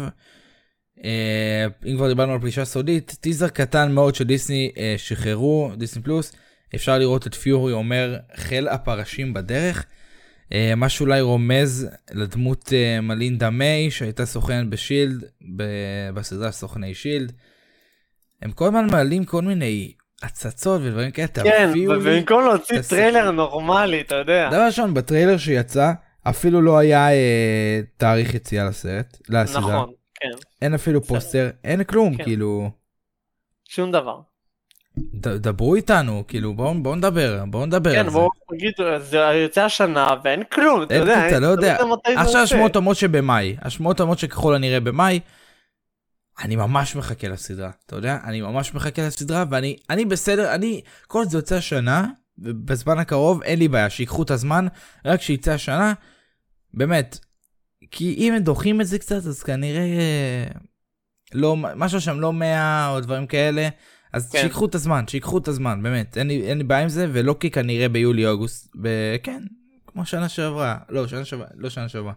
[1.04, 6.32] אה, אם כבר דיברנו על פלישה סודית, טיזר קטן מאוד שדיסני אה, שחררו, דיסני פלוס,
[6.74, 9.86] אפשר לראות את פיורי אומר חיל הפרשים בדרך.
[10.52, 15.24] אה, מה שאולי רומז לדמות אה, מלינדה מיי שהייתה סוכנת בשילד,
[16.14, 17.32] בסדרה סוכני שילד.
[18.42, 21.70] הם כל הזמן מעלים כל מיני הצצות ודברים כאלה, כן.
[21.88, 24.48] ובמקום להוציא טריילר נורמלי, אתה יודע.
[24.50, 29.60] דבר ראשון, בטריילר שיצא, אפילו לא היה אה, תאריך יציאה לסרט, לסדרה.
[29.60, 30.28] נכון, כן,
[30.62, 31.02] אין אפילו.
[31.02, 32.24] פוסטר, אין כלום, כן.
[32.24, 32.70] כאילו,
[33.68, 34.20] שום דבר.
[34.98, 38.10] ד, דברו איתנו, כאילו, בואו בוא נדבר, בואו נדבר כן, על זה.
[38.10, 41.28] בואו נגיד, זה יוצא השנה ואין כלום, אתה יודע.
[41.28, 41.76] אתה לא יודע.
[42.16, 42.42] עכשיו.
[42.42, 45.20] השמועות אומרות שבמאי, השמועות אומרות שככל הנראה במאי,
[46.42, 48.18] אני ממש מחכה לסדרה, אתה יודע?
[48.24, 52.06] אני ממש מחכה לסדרה, ואני אני בסדר, אני, כל עוד זה יוצא השנה,
[52.38, 54.66] בזמן הקרוב, אין לי בעיה, שיקחו את הזמן,
[55.04, 55.92] רק שיצא השנה,
[56.74, 57.18] באמת,
[57.92, 60.46] כי אם הם דוחים את זה קצת, אז כנראה אה,
[61.34, 63.68] לא, משהו שם לא 100 או דברים כאלה,
[64.12, 64.38] אז כן.
[64.42, 67.36] שיקחו את הזמן, שיקחו את הזמן, באמת, אין לי, אין לי בעיה עם זה, ולא
[67.40, 69.42] כי כנראה ביולי-אוגוסט, ב- כן,
[69.86, 72.12] כמו שנה שעברה, לא, שנה שעברה, לא שנה שעברה.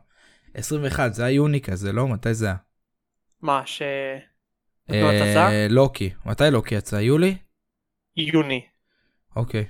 [0.53, 2.07] 21, זה היה יוני כזה, לא?
[2.07, 2.55] מתי זה היה?
[3.41, 3.81] מה, ש...
[5.49, 6.95] אה, לוקי, מתי לוקי יצא?
[6.95, 7.37] יולי?
[8.17, 8.65] יוני.
[9.35, 9.65] אוקיי.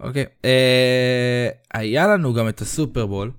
[0.00, 0.24] אוקיי.
[0.44, 3.30] אה, היה לנו גם את הסופרבול,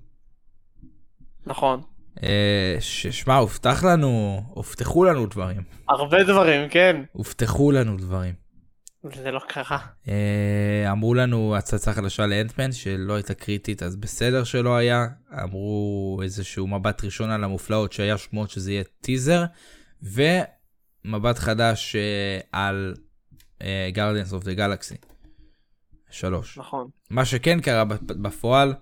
[1.50, 1.82] נכון.
[2.24, 5.62] אה, ששמע, הובטח לנו, הובטחו לנו דברים.
[5.90, 7.02] הרבה דברים, כן.
[7.12, 8.34] הובטחו לנו דברים.
[9.16, 9.78] זה לא קרה.
[10.08, 15.08] אה, אמרו לנו הצצה חדשה לאנטמן שלא הייתה קריטית אז בסדר שלא היה
[15.44, 19.44] אמרו איזשהו מבט ראשון על המופלאות שהיה שמועות שזה יהיה טיזר
[20.04, 22.94] ומבט חדש אה, על
[23.96, 25.06] Guardians of the Galaxy
[26.12, 26.88] 3 נכון.
[27.10, 28.74] מה שכן קרה בפ- בפועל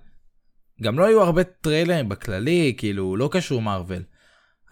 [0.84, 4.04] גם לא היו הרבה טריילרים בכללי כאילו לא קשור מארוול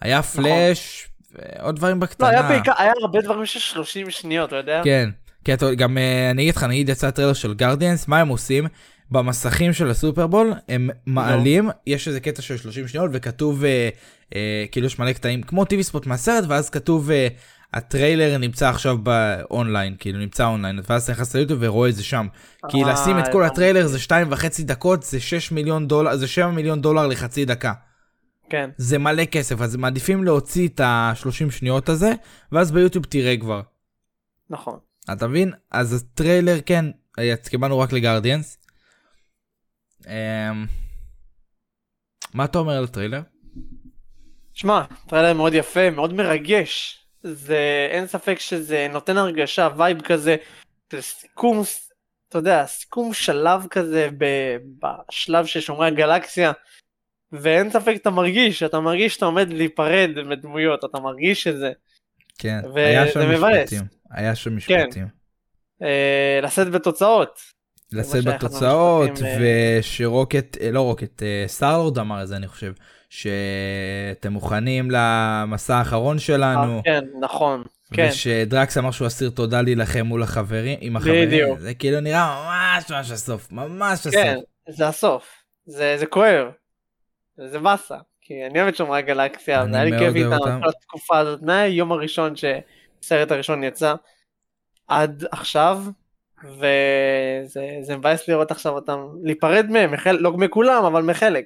[0.00, 2.28] היה פלאש ועוד דברים לא, בקטנה.
[2.28, 4.80] היה בעיקר, היה הרבה דברים של 30 שניות, אתה יודע?
[4.84, 5.10] כן,
[5.44, 8.66] כי אתה גם אה, אני אגיד לך, נגיד יצא טריילר של Guardians, מה הם עושים?
[9.10, 13.88] במסכים של הסופרבול הם מעלים, יש איזה קטע של 30 שניות וכתוב, אה,
[14.34, 17.28] אה, כאילו יש מלא קטעים כמו TV spot מהסרט, ואז כתוב אה,
[17.74, 22.26] הטריילר נמצא עכשיו באונליין, כאילו נמצא אונליין, ואז אתה נכנס ליוטיוב ורואה את זה שם.
[22.68, 23.44] כי אה, לשים את כל.
[23.44, 27.72] הטריילר זה שתיים וחצי דקות, זה 6 מיליון דולר, זה 7 מיליון דולר לחצי דקה.
[28.50, 28.70] כן.
[28.76, 32.12] זה מלא כסף, אז מעדיפים להוציא את ה-30 שניות הזה,
[32.52, 33.60] ואז ביוטיוב תראה כבר.
[34.50, 34.78] נכון.
[35.12, 35.52] אתה מבין?
[35.70, 36.84] אז הטריילר כן,
[37.16, 38.58] היה- קיבלנו רק ל Guardians.
[40.06, 40.66] אמ,
[42.34, 43.20] מה אתה אומר על הטריילר?
[44.54, 47.02] שמע, טריילר מאוד יפה, מאוד מרגש.
[47.22, 50.36] זה, אין ספק שזה נותן הרגשה, vibe כזה,
[50.92, 51.62] זה סיכום,
[52.28, 54.24] אתה יודע, סיכום שלב כזה ב,
[54.82, 56.52] בשלב של שומרי הגלקסיה.
[57.32, 61.72] ואין ספק אתה מרגיש, אתה מרגיש שאתה עומד להיפרד מדמויות, אתה מרגיש את זה.
[62.38, 63.32] כן, וזה היה שם.
[63.32, 63.82] משפטים.
[64.10, 64.56] היה שם כן.
[64.56, 65.06] משפטים.
[65.82, 67.40] אה, לשאת בתוצאות.
[67.92, 72.72] לשאת בתוצאות, אה, ושרוקט, אה, לא רוקט, אה, סטארלורד אמר את זה אני חושב,
[73.10, 76.76] שאתם מוכנים למסע האחרון שלנו.
[76.76, 77.62] אה, כן, נכון.
[77.94, 78.08] כן.
[78.10, 81.58] ושדרקס אמר שהוא אסיר תודה להילחם מול החברים, עם החברים, בדיוק.
[81.58, 84.14] זה כאילו נראה ממש ממש הסוף, ממש הסוף.
[84.14, 84.38] כן,
[84.68, 85.28] זה הסוף.
[85.66, 86.46] זה, זה כואב.
[87.50, 87.96] זה באסה.
[88.20, 90.60] כי אני אוהב את שומרי הגלקסיה, אני והיה לי כיף איתם.
[90.62, 93.94] כל התקופה הזאת, מהיום הראשון שהסרט הראשון יצא,
[94.88, 95.82] עד עכשיו,
[96.44, 101.44] וזה זה מבאס לראות עכשיו אותם, להיפרד מהם, מחל, לא מכולם, אבל מחלק.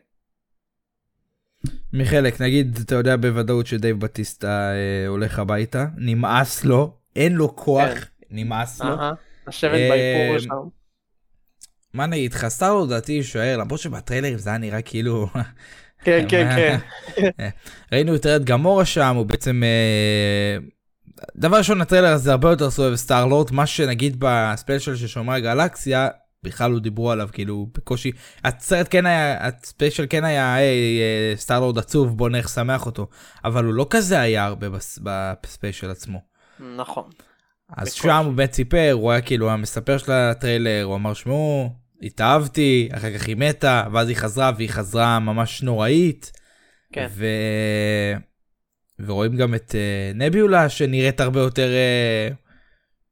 [1.92, 7.94] מחלק, נגיד, אתה יודע בוודאות שדייב בטיסטה אה, הולך הביתה, נמאס לו, אין לו כוח,
[7.94, 8.06] כן.
[8.30, 8.90] נמאס לו.
[8.90, 9.12] אהה,
[9.48, 10.68] לשבת אה, באיפור שם.
[11.94, 15.26] מה נגיד, חסר לו לדעתי יישאר, למרות שבטריילרים זה היה נראה כאילו...
[16.04, 16.78] כן, כן,
[17.16, 17.48] כן.
[17.92, 20.58] ראינו יותר את גמורה שם, הוא בעצם אה,
[21.36, 26.08] דבר ראשון הטריילר הזה הרבה יותר סובב סטארלורד, מה שנגיד ב special של שומרי הגלקסיה,
[26.42, 28.12] בכלל לא דיברו עליו, כאילו בקושי,
[28.44, 33.06] הסרט כן היה, ה special כן היה, היי, אה, סטארלורד עצוב, בוא נלך לשמח אותו,
[33.44, 36.18] אבל הוא לא כזה היה הרבה בס- ב special עצמו.
[36.76, 37.04] נכון.
[37.76, 38.02] אז בקושי.
[38.02, 41.70] שם הוא באמת סיפר, הוא היה כאילו המספר של הטריילר, הוא אמר שמעו,
[42.02, 46.32] התאהבתי, אחר כך היא מתה, ואז היא חזרה, והיא חזרה ממש נוראית.
[46.92, 47.06] כן.
[47.10, 47.26] ו...
[48.98, 51.68] ורואים גם את uh, נביולה שנראית הרבה יותר...
[51.70, 52.34] Uh,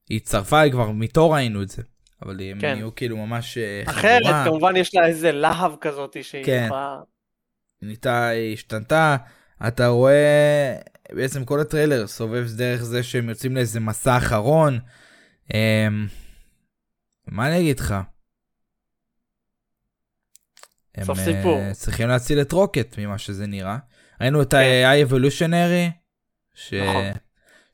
[0.09, 1.83] היא הצטרפה כבר מתור ראינו את זה.
[2.23, 2.75] אבל הם כן.
[2.75, 4.45] נהיו כאילו ממש uh, אחרת, חבורה.
[4.45, 6.65] כמובן יש לה איזה להב כזאת שהיא כן.
[6.67, 6.97] יכולה...
[7.83, 9.17] נהייתה, היא השתנתה,
[9.69, 10.77] אתה רואה
[11.13, 14.79] בעצם כל הטריילר סובב דרך זה שהם יוצאים לאיזה מסע אחרון.
[15.45, 15.53] Um,
[17.27, 17.95] מה אני אגיד לך?
[20.95, 21.73] הם אה, סיפור.
[21.73, 23.79] צריכים להציל את רוקט ממה שזה נראה.
[24.21, 24.85] ראינו את כן.
[24.87, 25.91] ה-Evolutionary,
[26.55, 26.75] ש...
[26.75, 27.05] נכון.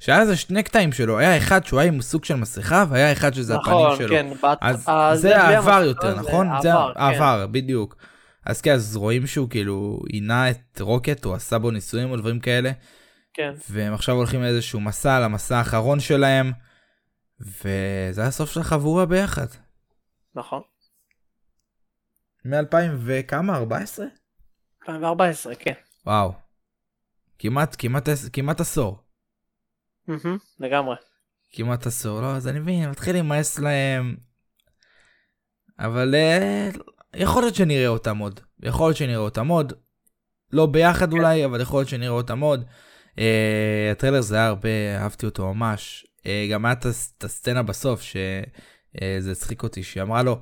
[0.05, 3.35] שהיה איזה שני קטעים שלו, היה אחד שהוא היה עם סוג של מסכה, והיה אחד
[3.35, 4.17] שזה נכון, הפנים שלו.
[4.17, 4.27] כן.
[4.43, 6.49] בת- אז אה, זה בלי העבר יותר, זה נכון?
[6.62, 7.01] זה העבר, כן.
[7.01, 7.97] העבר, בדיוק.
[8.47, 12.40] אז כן, אז רואים שהוא כאילו עינה את רוקט, הוא עשה בו ניסויים או דברים
[12.40, 12.71] כאלה,
[13.35, 13.53] כן.
[13.71, 16.53] והם עכשיו הולכים לאיזשהו מסע, למסע האחרון שלהם,
[17.40, 19.47] וזה הסוף של החבורה ביחד.
[20.35, 20.61] נכון.
[22.45, 23.57] מ-2000 וכמה?
[23.57, 24.07] 14?
[24.83, 25.73] 2014, כן.
[26.07, 26.33] וואו.
[27.38, 29.04] כמעט, כמעט, כמעט עשור.
[30.61, 30.97] לגמרי.
[31.53, 34.17] כמעט עשור, לא, אז אני מבין, מתחיל להימאס להם.
[35.79, 36.69] אבל אה,
[37.14, 38.40] יכול להיות שנראה אותם עוד.
[38.62, 39.73] יכול להיות שנראה אותם עוד.
[40.53, 42.64] לא ביחד אולי, אבל יכול להיות שנראה אותם עוד.
[43.19, 46.07] אה, הטריילר זה היה הרבה, אהבתי אותו ממש.
[46.27, 50.40] אה, גם היה את הס- את הסצנה בסוף, שזה הצחיק אותי, שהיא אמרה לו,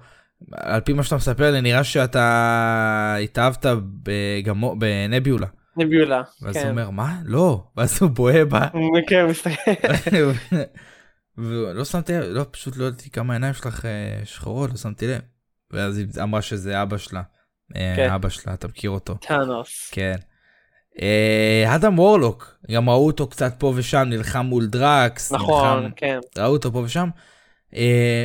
[0.53, 3.67] על פי מה שאתה מספר לי, נראה שאתה התאהבת
[4.03, 5.47] בגמו, בנביולה.
[5.77, 6.23] נביולה.
[6.43, 6.71] ואז הוא כן.
[6.71, 7.19] אומר, מה?
[7.25, 7.65] לא.
[7.77, 8.69] ואז הוא בוהה בה.
[9.07, 9.71] כן, הוא מסתכל.
[11.39, 15.21] ולא שמתי לב, לא, פשוט לא ידעתי כמה העיניים שלך אה, שחורות, לא שמתי לב.
[15.71, 17.23] ואז היא אמרה שזה אבא שלה.
[17.77, 18.11] אה, כן.
[18.11, 19.15] אבא שלה, אתה מכיר אותו.
[19.15, 19.91] טאנוס.
[19.93, 20.17] כן.
[21.03, 25.33] אה, אדם וורלוק, גם ראו אותו קצת פה ושם, נלחם מול דראקס.
[25.33, 26.19] נכון, כן.
[26.39, 27.09] ראו אותו פה ושם.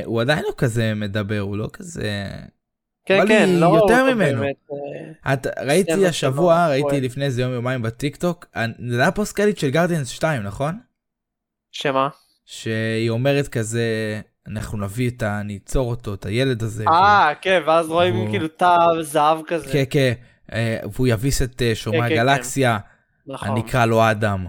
[0.05, 2.29] הוא עדיין לא כזה מדבר, הוא לא כזה...
[3.07, 4.39] כן, כן, לא יותר ממנו.
[4.41, 4.55] באמת,
[5.27, 7.01] אה, את, ראיתי השבוע, שלו, ראיתי.
[7.07, 8.45] לפני איזה יום יומיים בטיקטוק,
[8.89, 10.79] זה היה פוסט קרדיט של גרדיאנס 2, נכון?
[11.71, 12.09] שמה?
[12.45, 15.41] שהיא אומרת כזה, אנחנו נביא את ה...
[15.43, 16.83] ניצור אותו, את הילד הזה.
[16.87, 19.71] אה, כן, ואז רואים והוא- כאילו תא זהב כזה.
[19.73, 20.13] כן, כן,
[20.53, 22.77] אה, והוא יביס את אה, שומרי כן, כן, הגלקסיה,
[23.27, 23.49] נכון.
[23.49, 24.45] אני אקרא לו אדם.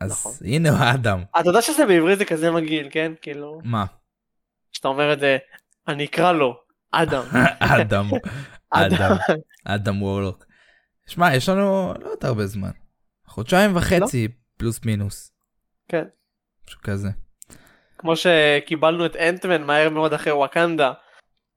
[0.00, 0.32] אז נכון.
[0.44, 1.22] הנה הוא האדם.
[1.40, 3.12] אתה יודע שזה בעברית זה כזה מגעיל, כן?
[3.22, 3.84] כאילו, מה?
[4.72, 5.36] כשאתה אומר את זה,
[5.88, 6.56] אני אקרא לו,
[7.02, 7.24] אדם.
[7.58, 8.06] אדם.
[8.70, 9.16] אדם.
[9.64, 10.02] אדם.
[10.02, 10.44] וורלוק.
[11.06, 12.70] שמע, יש לנו לא עוד הרבה זמן.
[13.26, 15.32] חודשיים וחצי פלוס מינוס.
[15.88, 16.04] כן.
[16.68, 17.08] משהו כזה.
[17.98, 20.92] כמו שקיבלנו את אנטמן מהר מאוד אחרי וואקנדה,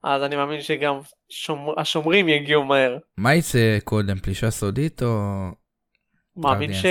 [0.03, 2.97] אז אני מאמין שגם שומר- השומרים יגיעו מהר.
[3.17, 5.41] מה יצא קודם, פלישה סודית או...
[6.37, 6.85] מאמין ש...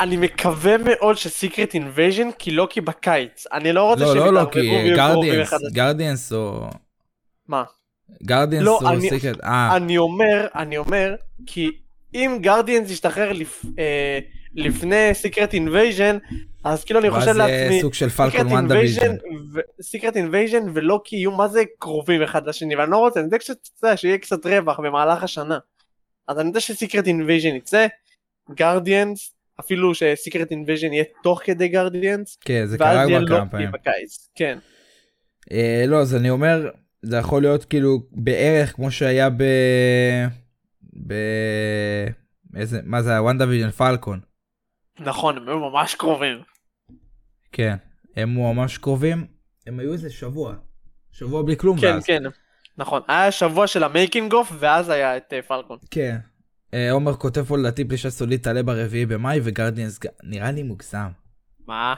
[0.00, 3.44] אני מקווה מאוד ש Secret Invasion כי לוקי בקיץ.
[3.52, 5.54] אני לא רוצה לא, שהם לא, לא, כי ויהיו קרובים Guardians.
[5.72, 6.68] Guardians או...
[7.48, 7.64] מה?
[8.22, 11.14] Guardians לא, או אני- Secret, אה, אני אומר, אני אומר,
[11.46, 11.70] כי
[12.14, 13.64] אם Guardians ישתחרר לפ...
[13.78, 14.18] אה,
[14.54, 16.18] לפני Secret Invasion,
[16.64, 19.16] אז כאילו אני חושב זה לעצמי, סוג של פלקון וונדה ויז'ן.
[19.82, 23.56] Secret Invasion ולוקי יהיו מה זה קרובים אחד לשני, ואני לא רוצה, אני יודע קצת,
[23.96, 25.58] שיהיה קצת רווח במהלך השנה.
[26.28, 27.86] אז אני יודע ש Secret Invasion יצא,
[28.50, 33.50] Guardians, אפילו ש Secret Invasion יהיה תוך כדי Guardians, כן, זה קרה כבר כמה לוקי
[33.50, 33.72] פעמים.
[33.72, 34.58] בקיץ, כן.
[35.52, 36.70] אה, לא, אז אני אומר,
[37.02, 39.42] זה יכול להיות כאילו בערך כמו שהיה ב...
[41.06, 41.14] ב...
[42.56, 43.22] איזה, מה זה היה?
[43.22, 44.20] וונדה ויז'ן פלקון.
[45.00, 46.38] נכון, הם היו ממש קרובים.
[47.52, 47.76] כן,
[48.16, 49.26] הם ממש קרובים,
[49.66, 50.54] הם היו איזה שבוע.
[51.12, 52.04] שבוע בלי כלום כן, ואז.
[52.04, 52.22] כן.
[52.78, 55.78] נכון, היה שבוע של ה making of, ואז היה את אה, פלקון.
[55.90, 56.16] כן.
[56.74, 61.08] אה, עומר כותב פה לדעתי פלישה סודית תעלה ברביעי במאי ו Guardians, נראה לי מוגזם.
[61.66, 61.94] מה?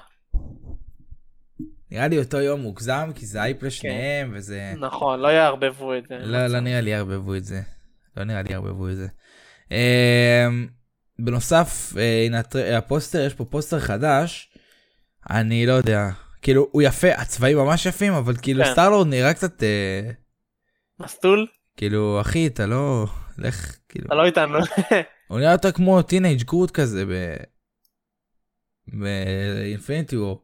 [1.90, 4.74] נראה לי אותו יום מוגזם כי זה הייפ לשניהם וזה...
[4.80, 6.18] נכון, לא יערבבו את זה.
[6.18, 7.60] לא, לא נראה לי יערבבו את זה.
[8.16, 9.06] לא נראה לי יערבבו את זה.
[9.70, 10.68] אמ,
[11.18, 12.40] בנוסף, אה, הנה
[12.76, 14.54] הפוסטר, יש פה פוסטר חדש.
[15.30, 16.10] אני לא יודע.
[16.42, 18.72] כאילו, הוא יפה, הצבעים ממש יפים, אבל כאילו כן.
[18.72, 20.10] סטארלורד נראה קצת, אה,
[21.00, 21.46] מסטול?
[21.76, 23.06] כאילו, אחי, אתה לא...
[23.38, 24.06] לך, כאילו...
[24.06, 24.58] אתה לא איתנו.
[25.28, 27.36] הוא נראה יותר כמו teenage Groot כזה ב...
[28.88, 30.42] ב Infinity War.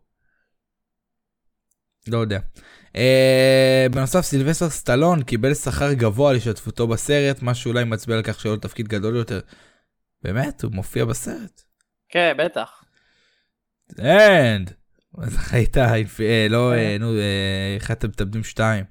[2.08, 2.38] לא יודע.
[2.92, 2.98] Uh,
[3.92, 8.54] בנוסף סילבסטר סטלון קיבל שכר גבוה על השתתפותו בסרט, מה שאולי מצביע על כך שהיה
[8.54, 9.40] לו תפקיד גדול יותר.
[10.22, 10.64] באמת?
[10.64, 11.62] הוא מופיע בסרט?
[12.08, 12.84] כן, בטח.
[14.00, 14.72] אנד.
[15.18, 18.84] אז היית, אה, לא, אה, נו, אה, אחד המתאבדים שתיים.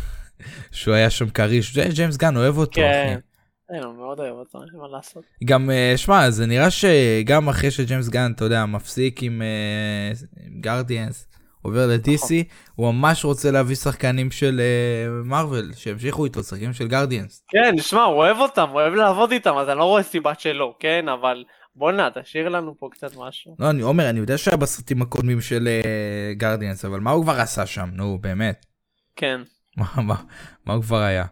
[0.72, 2.80] שהוא היה שם כריש, ג'יימס גן אוהב אותו.
[2.80, 3.14] כן.
[3.16, 3.31] אחי.
[3.72, 5.24] אין, הוא מאוד אוהב אותו, אין מה לעשות.
[5.44, 10.12] גם, אה, שמע, זה נראה שגם אחרי שג'יימס גן, אתה יודע, מפסיק עם אה,
[10.60, 11.28] גרדיאנס,
[11.62, 12.36] עובר ל-DC, נכון.
[12.74, 17.44] הוא ממש רוצה להביא שחקנים של אה, מארוול, שימשיכו איתו, שחקנים של גרדיאנס.
[17.48, 20.74] כן, שמע, הוא אוהב אותם, הוא אוהב לעבוד איתם, אז אני לא רואה סיבה שלא,
[20.80, 21.08] כן?
[21.08, 21.44] אבל
[21.76, 23.56] בואנה, תשאיר לנו פה קצת משהו.
[23.58, 25.68] לא, אני אומר, אני יודע שהיה בסרטים הקודמים של
[26.32, 27.88] גרדיאנס, אבל מה הוא כבר עשה שם?
[27.92, 28.66] נו, באמת.
[29.16, 29.40] כן.
[29.76, 30.14] מה, מה,
[30.66, 31.24] מה הוא כבר היה?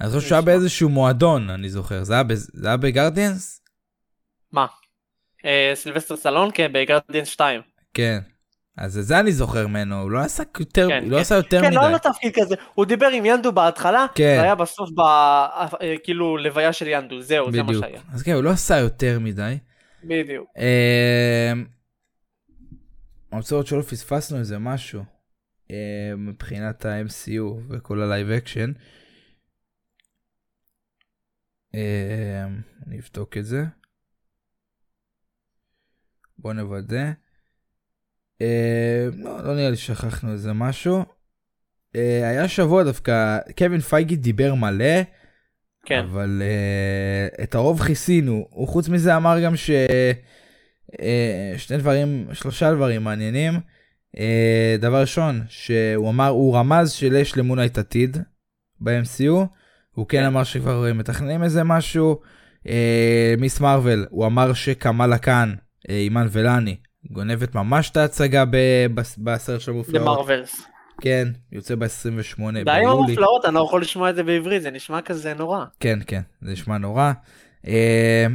[0.00, 2.04] אני חושב שהוא היה באיזשהו מועדון, אני זוכר.
[2.04, 2.14] זה
[2.64, 3.60] היה, בגרדיאנס?
[4.52, 4.66] מה?
[5.44, 6.50] אה, סילבסטר סלון?
[6.54, 7.60] כן, בגרדיאנס 2.
[7.94, 8.18] כן.
[8.76, 11.20] אז זה אני זוכר ממנו, הוא לא עשה יותר, כן, לא כן.
[11.20, 11.74] עשה יותר כן, מדי.
[11.74, 14.36] לא היה לו תפקיד כזה, הוא דיבר עם ינדו בהתחלה, כן.
[14.38, 15.00] והיה בסוף ב...
[15.00, 17.84] אה, כאילו לוויה של ינדו, זהו, זה מה בדיוק.
[17.84, 18.00] שהיה.
[18.12, 19.58] אז כן, הוא לא עשה יותר מדי.
[20.04, 20.48] בדיוק.
[20.56, 21.64] אמ,
[23.50, 25.02] לראות שלא פספסנו איזה משהו
[25.70, 25.76] אמ,
[26.16, 28.72] מבחינת ה-MCU וכל ה live action.
[31.74, 33.64] אמ, אני אבדוק את זה.
[36.38, 37.12] בוא נוודא.
[38.40, 38.46] אמ,
[39.14, 41.04] לא, לא נראה לי שכחנו איזה משהו.
[41.96, 45.02] אה, היה שבוע דווקא, קווין פייגי דיבר מלא.
[45.84, 45.98] כן.
[45.98, 48.46] אבל uh, את הרוב כיסינו.
[48.50, 49.70] הוא חוץ מזה אמר גם ש...
[50.92, 53.52] uh, שני דברים, שלושה דברים מעניינים.
[54.16, 54.20] Uh,
[54.80, 58.16] דבר ראשון, שהוא אמר, הוא רמז שיש למונייט עתיד
[58.80, 59.46] ב-MCU.
[59.94, 60.24] הוא כן כן.
[60.24, 62.20] אמר שכבר uh, מתכננים איזה משהו.
[62.64, 62.68] Uh,
[63.38, 66.76] מיס מרוויל, הוא אמר שקמאלה כאן, uh, אימן ולני,
[67.10, 68.44] גונבת ממש את ההצגה
[69.18, 70.06] בסרט של המופלאות.
[70.06, 70.66] מרווילס.
[71.00, 72.88] כן, יוצא ב-28 די עם.
[72.88, 75.64] המופלאות, אני לא יכול לשמוע את זה בעברית, זה נשמע כזה נורא.
[75.80, 77.12] כן, כן, זה נשמע נורא.
[77.66, 78.26] אה,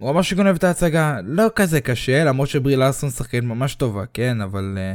[0.00, 4.40] הוא אמר שגונב את ההצגה, לא כזה קשה, למרות שברי לארסון שחקנית ממש טובה, כן,
[4.40, 4.94] אבל אה,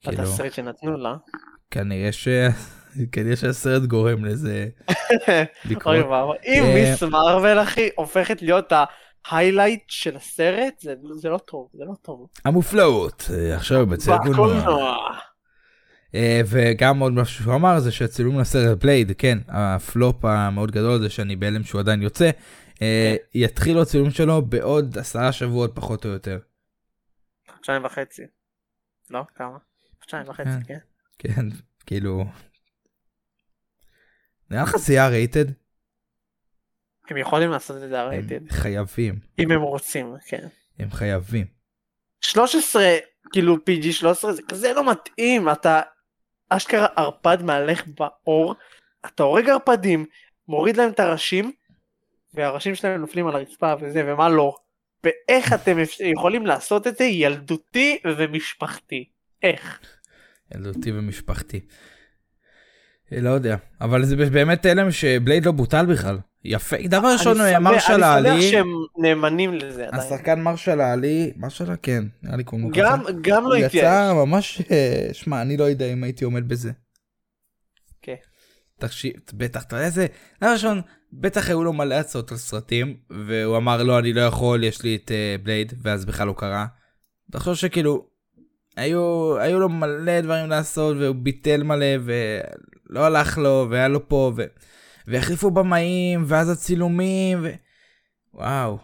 [0.00, 1.16] כאילו, התסריט שנתנו לה.
[1.70, 2.28] כנראה ש...
[3.12, 4.68] כנראה שהסרט גורם לזה
[5.70, 5.94] לקרות.
[5.96, 6.36] אוי ואבוי.
[6.44, 8.72] אם אה, מיס מרוויל אחי הופכת להיות
[9.28, 12.26] ה highlight של הסרט, זה- זה לא טוב, זה לא טוב.
[12.44, 14.18] המופלאות, אה, עכשיו קולנוע.
[14.32, 14.96] בקולנוע.
[16.14, 21.10] אה, וגם עוד משהו שהוא אמר זה שהצילום לסרט בלייד, כן, הפלופ המאוד גדול הזה
[21.10, 22.30] שאני בהלם שהוא עדיין יוצא,
[22.82, 26.38] אה, יתחילו הצילום שלו בעוד עשרה שבועות פחות או יותר.
[27.54, 28.22] חודשיים וחצי.
[29.10, 29.20] לא?
[29.36, 29.56] כמה?
[30.00, 30.78] חודשיים וחצי, כן.
[31.18, 31.32] כן.
[31.34, 31.46] כן,
[31.86, 32.24] כאילו...
[34.50, 35.44] נראה לך זה יהיה רייטד?
[37.10, 38.50] הם יכולים לעשות את זה הרייטד.
[38.50, 40.46] חייבים, אם הם רוצים, כן.
[40.78, 41.46] הם חייבים.
[42.20, 42.96] 13,
[43.32, 45.80] כאילו PG 13 זה כזה לא מתאים, אתה
[46.48, 48.54] אשכרה ערפד מהלך באור,
[49.06, 50.06] אתה הורג ערפדים,
[50.48, 51.52] מוריד להם את הראשים,
[52.34, 54.54] והראשים שלהם נופלים על הרצפה וזה, ומה לא.
[55.04, 59.08] ואיך אתם יכולים לעשות את זה ילדותי ומשפחתי?
[59.42, 59.80] איך?
[60.54, 61.60] ילדותי ומשפחתי.
[63.12, 66.18] אה, לא יודע, אבל זה באמת הלם שבלייד לא בוטל בכלל.
[66.44, 70.02] יפה, דבר ראשון, אני מרשל אני העלי, שמח שהם נאמנים לזה עדיין.
[70.02, 72.96] השחקן מרשל העלי, מרשל כן, נראה לי קוראים לו ככה.
[73.20, 73.74] גם לא התייאש.
[73.74, 76.72] יצא ממש, אה, שמע, אני לא יודע אם הייתי עומד בזה.
[78.02, 78.14] כן.
[78.78, 80.06] תקשיב, בטח, אתה יודע איזה,
[80.40, 80.80] דבר ראשון,
[81.12, 84.96] בטח היו לו מלא הצעות על סרטים, והוא אמר לא, אני לא יכול, יש לי
[84.96, 86.66] את אה, בלייד, ואז בכלל לא קרה.
[87.32, 88.06] תחשוב שכאילו,
[88.76, 91.86] היו, היו לו מלא דברים לעשות, והוא ביטל מלא,
[92.90, 94.42] ולא הלך לו, והיה לו פה, ו...
[95.06, 97.48] והחליפו במאים, ואז הצילומים, ו...
[98.34, 98.78] וואו.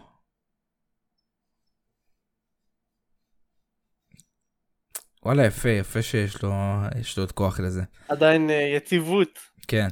[5.25, 6.51] וואלה, יפה, יפה שיש לו,
[6.99, 7.81] יש לו את כוח לזה.
[8.07, 9.39] עדיין אה, יציבות.
[9.67, 9.87] כן.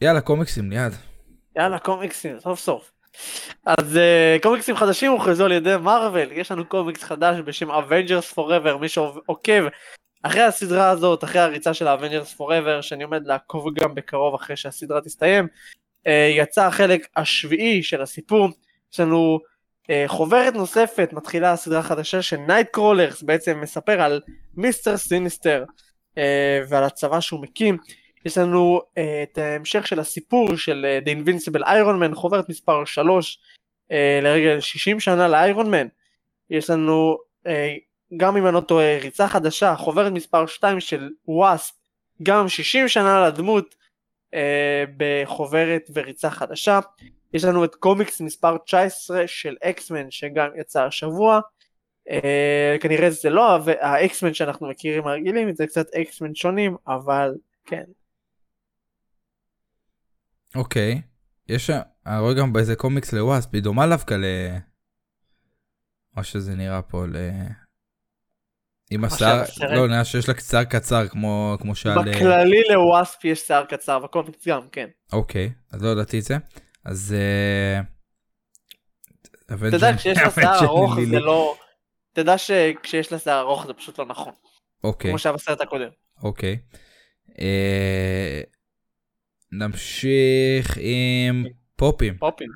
[0.00, 0.92] יאללה, קומיקסים, ליד.
[1.56, 2.92] יאללה קומיקסים סוף סוף.
[3.66, 8.76] אז uh, קומיקסים חדשים הוכרזו על ידי מארוול יש לנו קומיקס חדש בשם Avengers Forever
[8.80, 9.64] מי שעוקב
[10.22, 15.00] אחרי הסדרה הזאת אחרי הריצה של Avengers Forever שאני עומד לעקוב גם בקרוב אחרי שהסדרה
[15.00, 15.46] תסתיים
[16.08, 18.48] uh, יצא החלק השביעי של הסיפור
[18.92, 19.38] יש לנו
[19.82, 24.20] uh, חוברת נוספת מתחילה הסדרה החדשה של נייט קרולרס בעצם מספר על
[24.54, 25.64] מיסטר סיניסטר
[26.14, 26.18] uh,
[26.68, 27.78] ועל הצבא שהוא מקים
[28.24, 28.80] יש לנו
[29.22, 33.38] את ההמשך של הסיפור של The Invincible Iron Man, חוברת מספר 3
[33.92, 35.86] uh, לרגל 60 שנה לאיירון מן.
[36.50, 37.16] יש לנו
[38.16, 41.74] גם אם אני לא טועה ריצה חדשה, חוברת מספר 2 של וואספ,
[42.22, 43.74] גם 60 שנה לדמות
[44.34, 44.38] uh,
[44.96, 46.80] בחוברת וריצה חדשה.
[47.34, 51.40] יש לנו את קומיקס מספר 19 של אקסמן שגם יצא השבוע.
[52.08, 57.34] Uh, כנראה זה לא האקסמן שאנחנו מכירים הרגילים, זה קצת אקסמן שונים, אבל
[57.66, 57.84] כן.
[60.54, 61.02] אוקיי.
[61.48, 61.70] יש,
[62.06, 64.24] אני רואה גם באיזה קומיקס לוואספ, היא דומה דווקא ל...
[66.16, 67.16] מה שזה נראה פה ל...
[68.90, 71.98] עם השיער, לא, נראה שיש לה שיער קצר כמו כמו שעל...
[71.98, 74.86] אה, בכללי לוואספ יש שיער קצר, בקומיקס גם, כן.
[75.12, 76.36] אוקיי, אז לא ידעתי את זה.
[76.84, 77.14] אז...
[79.46, 80.94] אתה יודע, כשיש לה שיער ארוך.
[81.10, 81.56] זה לא...
[82.12, 84.32] אתה יודע שכשיש לה שיער ארוך זה פשוט לא נכון.
[84.84, 85.88] אוקיי, כמו שהיה בסרט הקודם.
[86.22, 86.58] אוקיי.
[87.40, 88.40] אה,
[89.52, 91.44] נמשיך עם
[91.76, 92.18] פופים.
[92.18, 92.48] פופין.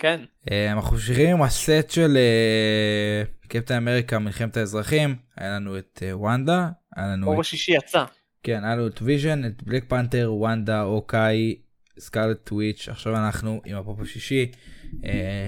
[0.00, 0.20] כן.
[0.50, 5.16] אה, אנחנו ממשיכים עם הסט של אה, קפטן אמריקה מלחמת האזרחים.
[5.36, 8.04] היה לנו את אה, וונדה, היה לנו אור השישי יצא.
[8.42, 11.54] כן, היה לנו את ויז'ן, את בלק פנתר, וונדה, אוקיי,
[11.98, 14.50] סקארלט וויץ', עכשיו אנחנו עם הפופ השישי,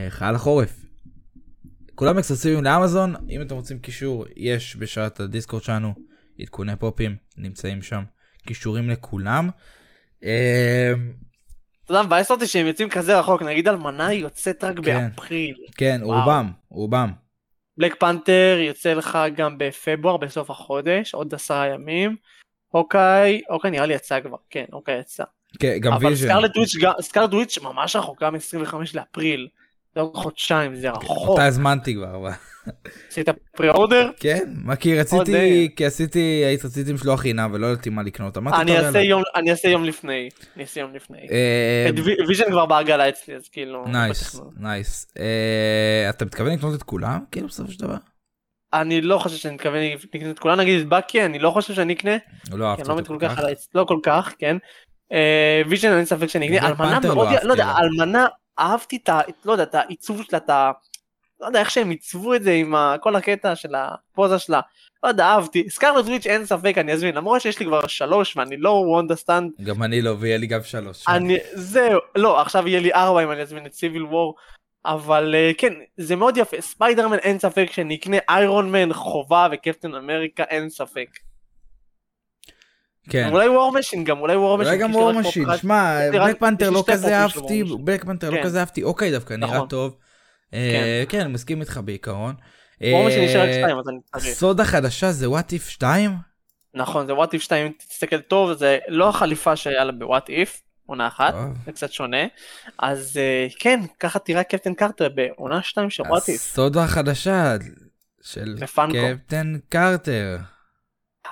[0.09, 0.85] חייל החורף.
[1.95, 5.95] כולם אקסקלוסיביים לאמזון, אם אתם רוצים קישור, יש בשרת הדיסקורד שלנו,
[6.41, 8.03] עדכוני פופים, נמצאים שם,
[8.47, 9.51] קישורים לכולם.
[11.85, 15.09] אתה יודע, מבאס אותי שהם יוצאים כזה רחוק, נגיד אלמנה יוצאת רק כן.
[15.09, 15.55] באפריל.
[15.77, 16.19] כן, וואו.
[16.21, 17.13] רובם, רובם.
[17.79, 22.17] בלק פנתר יוצא לך גם בפברואר, בסוף החודש, עוד עשרה ימים.
[22.75, 25.25] אוקיי, אוקיי נראה לי יצא כבר, כן, אוקיי יצא.
[25.59, 26.29] כן, גם אבל ויז'ן.
[26.81, 29.49] גם- סקארלט וויץ' ממש רחוקה מ-25 לאפריל.
[29.97, 31.29] עוד חודשיים, זה רחוק.
[31.29, 32.17] אותה הזמנתי כבר.
[32.17, 32.31] אבל-
[33.09, 34.11] עשית pre-order?
[34.17, 35.67] כן, מה כי רציתי, אה.
[35.77, 38.39] כי עשיתי, הייתי רציתי משלוח חינם ולא ידעתי מה לקנות.
[38.39, 38.99] אני אעשה.
[38.99, 40.29] יום, אני אעשה יום לפני.
[40.57, 41.19] אני אעשה יום לפני.
[41.31, 41.91] אה,
[42.29, 43.85] ויז'ן כבר בעגלה אצלי, אז כאילו...
[43.87, 44.41] nice.
[44.57, 45.13] נייס.
[45.19, 47.21] אה, אתה מתכוון לקנות את כולם?
[47.31, 47.97] כאילו בסופו של דבר?
[48.75, 49.79] אני לא חושב שאני מתכוון
[50.15, 52.17] לקנות את כולם, נגיד את בקי, אני לא חושב שאני אקנה.
[52.51, 53.39] לא כי אהבתי לא אותו כל כך
[53.75, 54.57] לא כל כך, כן.
[55.69, 57.73] Vision אין ספק שאני אקנה, אלמנה מאוד, לא לא יודע.
[57.79, 58.27] אלמנה,
[58.59, 59.21] אהבתי את ה...
[59.45, 60.71] לא יודע, את העיצוב שלה, את ה...
[61.41, 64.61] לא יודע איך שהם עיצבו את זה עם ה- כל הקטע של הפוזה שלה.
[65.03, 65.71] לא יודע, אהבתי.
[65.71, 69.53] Scarlet Witch אין ספק, אני אזמין, למרות שיש לי כבר שלוש ואני לא Wanda stan,
[69.63, 71.09] גם אני לא, ויהיה לי גם שלוש.
[71.09, 74.35] אני, זהו, לא, עכשיו יהיה לי ארבע אם אני אזמין את Civil War.
[74.85, 79.95] אבל אה, כן, זה מאוד יפה, ספיידרמן אין ספק שאני אקנה Iron Man חובה וקפטן
[79.95, 81.09] אמריקה אין ספק.
[83.11, 83.29] כן.
[83.33, 84.73] אולי War Machine גם, אולי War Machine.
[84.73, 85.47] אולי גם War Machine.
[85.57, 87.65] שמע, Black Panther לא כזה אהבתי.
[87.65, 88.43] Black Panther לא כן.
[88.43, 89.69] כזה אהבתי, אוקיי דווקא נראה נכון.
[89.69, 89.97] טוב.
[90.55, 92.35] אה, כן, אני מסכים איתך בעיקרון.
[92.81, 94.35] War Machine יש לי רק אה, שתיים אז אני צריך.
[94.35, 96.17] סודה חדשה זה What If 2?
[96.75, 100.63] נכון, זה וואט איף 2, אם תסתכל טוב, זה לא החליפה שהיה לה בוואט איף,
[100.87, 101.35] עונה אחת.
[101.67, 102.27] זה קצת שונה.
[102.79, 106.41] אז אה, כן, ככה תראה קפטן קרטר בעונה 2 של וואט איף.
[106.41, 107.57] הסודה החדשה
[108.23, 108.57] של.
[108.61, 110.39] קפטן קרטר.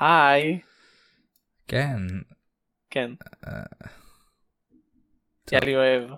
[0.00, 0.58] היי,
[1.70, 1.96] כן.
[2.90, 3.10] כן,
[3.46, 3.62] אה,
[5.52, 6.10] יאללה אוהב.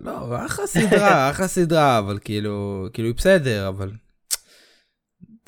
[0.00, 3.92] לא, אחלה סדרה, אחלה סדרה, אבל כאילו, כאילו היא בסדר, אבל...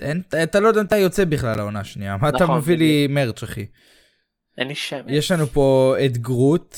[0.00, 3.42] אין, אתה לא יודע מתי יוצא בכלל העונה השנייה, מה אתה נכון, מביא לי מרץ'
[3.42, 3.66] אחי?
[4.58, 5.00] אין לי שם.
[5.08, 6.76] יש לנו פה את גרוט,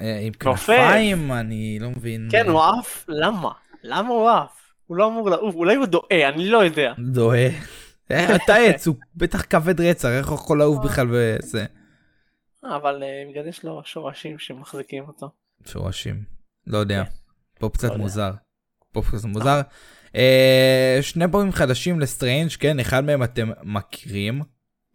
[0.00, 0.32] אה, עם.
[0.32, 2.28] כנפיים, אני לא מבין.
[2.30, 3.50] כן, הוא עף, למה?
[3.82, 4.74] למה הוא עף?
[4.86, 6.92] הוא לא אמור לעוף, אולי הוא דואה, אני לא יודע.
[6.98, 7.48] דוהה.
[8.10, 11.64] אה, אתה עץ, הוא בטח כבד רצח, איך הוא יכול לעוף בכלל וזה.
[12.64, 15.30] אבל אה, בגלל יש לו שורשים שמחזיקים אותו.
[15.66, 16.22] שורשים.
[16.66, 17.02] לא יודע.
[17.58, 17.94] פה קצת כן.
[17.94, 18.00] לא.
[18.00, 18.30] מוזר.
[18.92, 19.60] פה קצת מוזר.
[20.16, 24.42] אה, שני פופים חדשים לסטרנג', כן, אחד מהם אתם מכירים,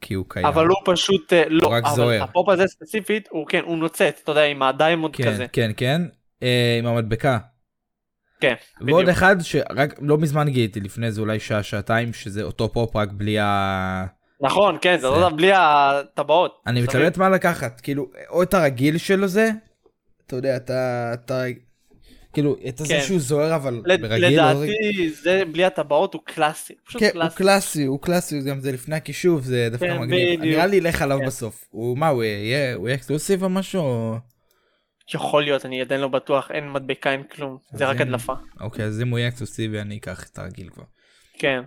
[0.01, 0.45] כי הוא קיים.
[0.45, 2.23] אבל הוא פשוט, אה, לא, רק אבל זוהר.
[2.23, 5.47] הפופ הזה ספציפית, הוא כן, הוא נוצץ, אתה יודע, עם ה diamond כן, כזה.
[5.47, 6.01] כן, כן.
[6.43, 7.37] אה, עם המדבקה.
[8.39, 9.17] כן, ועוד בדיוק.
[9.17, 13.39] אחד שרק לא מזמן גיליתי, לפני זה אולי שעה, שעתיים, שזה אותו פופ רק בלי
[13.39, 14.05] ה...
[14.41, 16.61] נכון, כן, זה לא בלי הטבעות.
[16.67, 16.81] אני.
[16.81, 19.49] מתלבט מה לקחת, כאילו, או את הרגיל שלו זה,
[20.27, 21.43] אתה יודע, אתה, אתה,
[22.33, 23.01] כאילו, את זה כן.
[23.01, 24.73] שהוא זוהר אבל ברגיל, לא רגיל.
[24.73, 26.73] לדעתי זה בלי הטבעות הוא קלאסי.
[26.97, 27.85] כן, הוא קלאסי.
[27.85, 30.41] הוא קלאסי, גם זה לפני הכישוף, זה דווקא כן, מגניב.
[30.41, 31.25] נראה לי ילך עליו כן.
[31.25, 31.65] בסוף.
[31.69, 34.15] הוא, מה, הוא יהיה exclusive או משהו?
[35.13, 37.57] יכול להיות, אני עדיין לא בטוח, אין מדבקה, אין כלום.
[37.73, 38.33] זה רק הדלפה.
[38.59, 40.83] אוקיי, אז אם הוא יהיה exclusive, אני אקח את הרגיל כבר.
[41.33, 41.61] כן.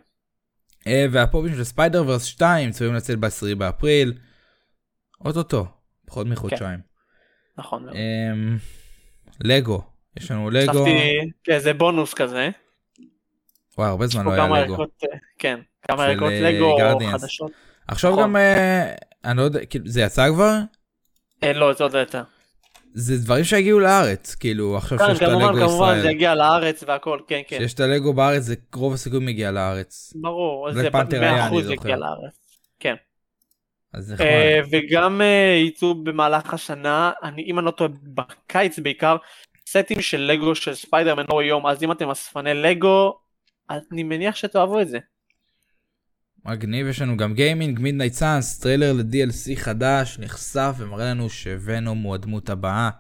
[0.86, 4.12] אה, והפופים של Spider-Verse 2 צפויים לצאת ב-10 באפריל.
[5.24, 5.66] אוטוטו,
[6.06, 6.78] פחות מחודשיים.
[7.58, 7.96] נכון מאוד.
[7.96, 8.56] אמ,
[9.40, 9.82] לגו,
[10.16, 12.50] יש לנו לגו, הוספתי איזה בונוס כזה.
[13.78, 14.82] וואי הרבה זמן לא היה לגו.
[14.82, 14.86] אה,
[15.38, 16.78] כן, כמה ערכות אה, לגו.
[17.12, 17.50] חדשות.
[17.88, 18.22] עכשיו נכון.
[18.22, 18.36] גם,
[19.24, 20.58] אני לא יודע, כאילו, זה יצא כבר?
[21.42, 22.22] לא, זה עוד לא יותר.
[22.94, 26.14] זה דברים שהגיעו לארץ, כאילו עכשיו כן, שיש את כמובן, הלגו כמובן, זה ישראל.
[26.14, 27.58] יגיע לארץ והכל, כן, כן.
[27.58, 30.12] שיש את הלגו בארץ, זה רוב הסיכוי מגיע לארץ.
[30.16, 31.72] ברור, זה Panther היה, אני 100% זוכר.
[31.72, 32.58] יגיע לארץ.
[32.80, 32.94] כן.
[33.92, 34.26] אז נחמד.
[34.26, 39.16] אה, וגם אה, יצאו במהלך השנה, אני אם אני לא טועה בקיץ בעיקר,
[39.68, 43.18] סטים של לגו של ספיידרמן אור יום, אז אם אתם אספני לגו,
[43.70, 44.98] אני מניח שתאהבו את זה.
[46.46, 52.14] מגניב, יש לנו גם gaming, Midnight Suns, טריילר ל-DLC חדש, נחשף ומראה לנו שוונום הוא
[52.14, 52.90] הדמות הבאה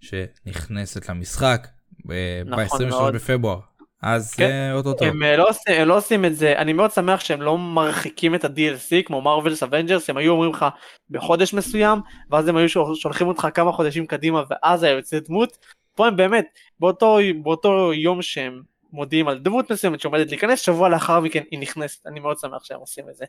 [0.00, 1.68] שנכנסת למשחק
[2.06, 3.14] ב- נכון ב-23 מאוד.
[3.14, 3.58] בפברואר.
[4.02, 4.50] אז כן.
[4.50, 5.04] אה, אוטוטו.
[5.04, 8.44] הם אה, לא הם לא עושים את זה, אני מאוד שמח שהם לא מרחיקים את
[8.44, 10.66] ה-DLC כמו Marvel's Avengers, הם היו אומרים לך
[11.10, 11.98] בחודש מסוים,
[12.30, 15.56] ואז הם היו שול- שולחים אותך כמה חודשים קדימה ואז היה יוצא דמות.
[15.94, 16.46] פה הם באמת,
[16.80, 22.06] באותו, באותו יום שהם מודיעים על דמות מסוימת שעומדת להיכנס, שבוע לאחר מכן היא נכנסת,
[22.06, 23.24] אני מאוד שמח שהם עושים את זה.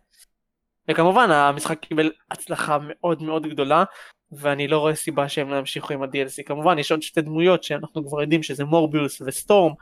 [0.87, 3.83] וכמובן המשחק קיבל הצלחה מאוד מאוד גדולה,
[4.31, 6.43] ואני לא רואה סיבה שהם לא ימשיכו עם ה-DLC.
[6.45, 9.73] כמובן יש עוד שתי דמויות שאנחנו כבר יודעים שזה מורביוס וסטורם,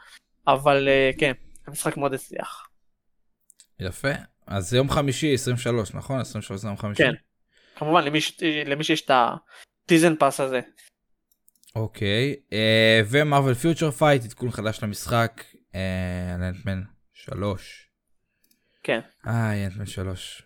[0.47, 1.32] אבל uh, כן,
[1.67, 2.67] המשחק מאוד הצליח.
[3.79, 4.09] יפה.
[4.47, 6.19] אז זה יום חמישי 23 נכון?
[6.19, 7.03] 23 זה יום חמישי?
[7.03, 7.13] כן.
[7.75, 8.38] כמובן למי, ש...
[8.65, 10.59] למי שיש את ה season pass הזה.
[11.75, 12.36] אוקיי.
[12.53, 15.43] אה, ו Marvel Future Fight עדכון חדש למשחק.
[15.76, 16.82] אה, אנטמן
[17.13, 17.89] 3.
[18.84, 18.99] כן.
[19.28, 20.43] איי אנטמן 3.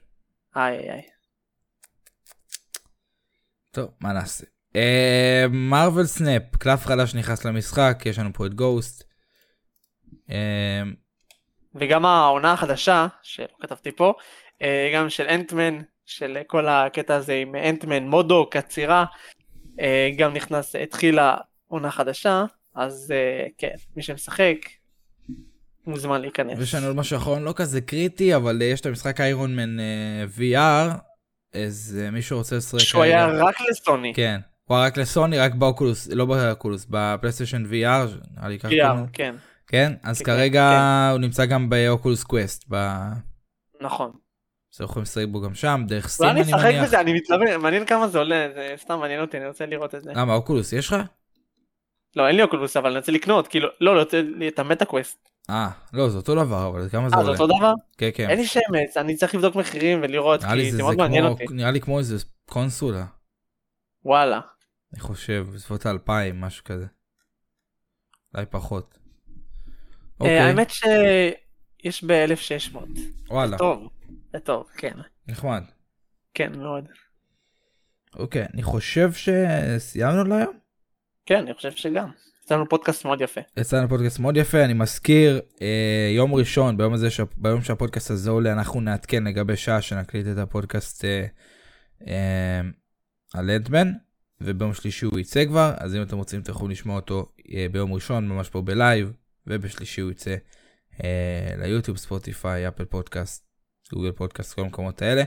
[0.55, 1.01] איי איי איי.
[3.71, 4.45] טוב מה נעשה.
[5.49, 9.03] Marvel Snap קלף חדש נכנס למשחק יש לנו פה את Ghost.
[10.29, 10.83] אה,
[11.75, 14.13] וגם העונה החדשה שלא כתבתי פה,
[14.61, 19.05] אה, גם של אנטמן, של כל הקטע הזה עם אנטמן מודוק, עצירה,
[19.79, 22.43] אה, גם נכנס, התחילה עונה חדשה,
[22.75, 24.57] אז אה, כן, מי שמשחק
[25.87, 26.59] מוזמן להיכנס.
[26.59, 30.25] ויש לנו משהו אחרון לא כזה קריטי אבל אה, יש את המשחק Iron Man אה,
[30.37, 30.93] VR.
[31.53, 32.79] אז אה, מישהו רוצה לשחק.
[32.79, 33.27] שהוא היה?
[33.27, 34.13] רק לסוני.
[34.15, 34.39] כן.
[34.63, 38.09] הוא היה רק לסוני רק באוקולוס לא באוקולוס בפלייסטיישן VR.
[38.37, 39.07] נראה לי ככה VR.
[39.13, 39.35] כן,
[39.67, 41.11] כן אז כן, כרגע כן.
[41.11, 42.65] הוא נמצא גם ב Oculus Quest.
[42.69, 42.97] ב...
[43.81, 44.11] נכון.
[44.75, 46.83] אז יכולים לשחק בו גם שם דרך סים אולי אני אני אשחק מניח.
[46.83, 50.03] בזה, אני מתלבט, מעניין כמה זה עולה, זה סתם מעניין אותי, אני רוצה לראות את
[50.03, 50.11] זה.
[50.15, 50.95] למה אוקולוס יש לך?
[52.15, 54.05] לא, אין לי אוקולוס, אבל אני רוצה לקנות, כאילו, לא, לא,
[54.47, 55.29] את ה Meta Quest.
[55.49, 57.39] אה לא זה אותו דבר אבל כמה זה אה, זה עולה?
[57.39, 57.73] אותו דבר?
[57.97, 58.29] כן כן.
[58.29, 61.45] אין לי שמץ, אני צריך לבדוק מחירים ולראות, כי זה זה זה מאוד מעניין אותי.
[61.49, 63.05] נראה לי כמו איזה קונסולה.
[64.05, 64.39] וואלה.
[64.93, 66.85] אני חושב בסביבות האלפיים משהו כזה.
[68.33, 68.97] אולי פחות.
[68.97, 69.71] אה,
[70.19, 72.77] אוקיי האמת שיש ב-1600.
[73.29, 73.89] וואלה טוב,
[74.33, 74.97] זה טוב, כן.
[75.27, 75.63] נחמד.
[76.33, 76.85] כן, מאוד.
[78.15, 80.57] אוקיי אני חושב שסיימנו להיום.
[81.25, 82.11] כן, אני חושב שגם.
[82.45, 83.41] יש לנו פודקאסט מאוד יפה.
[83.57, 87.19] יצא לנו פודקאסט מאוד יפה אני מזכיר אה, יום ראשון ביום הזה ש...
[87.37, 91.25] ביום שהפודקאסט הזה עולה אנחנו נעדכן לגבי שעה שנקליט את הפודקאסט אה,
[92.07, 92.61] אה,
[93.33, 93.91] על אנטמן
[94.41, 98.27] וביום שלישי הוא יצא כבר אז אם אתם רוצים תוכלו לשמוע אותו אה, ביום ראשון
[98.27, 99.13] ממש פה ב live
[99.47, 100.35] ובשלישי הוא יצא
[101.03, 103.45] אה, ליוטיוב ספוטיפיי Apple Podcast
[103.93, 105.23] Google Podcast כל המקומות האלה.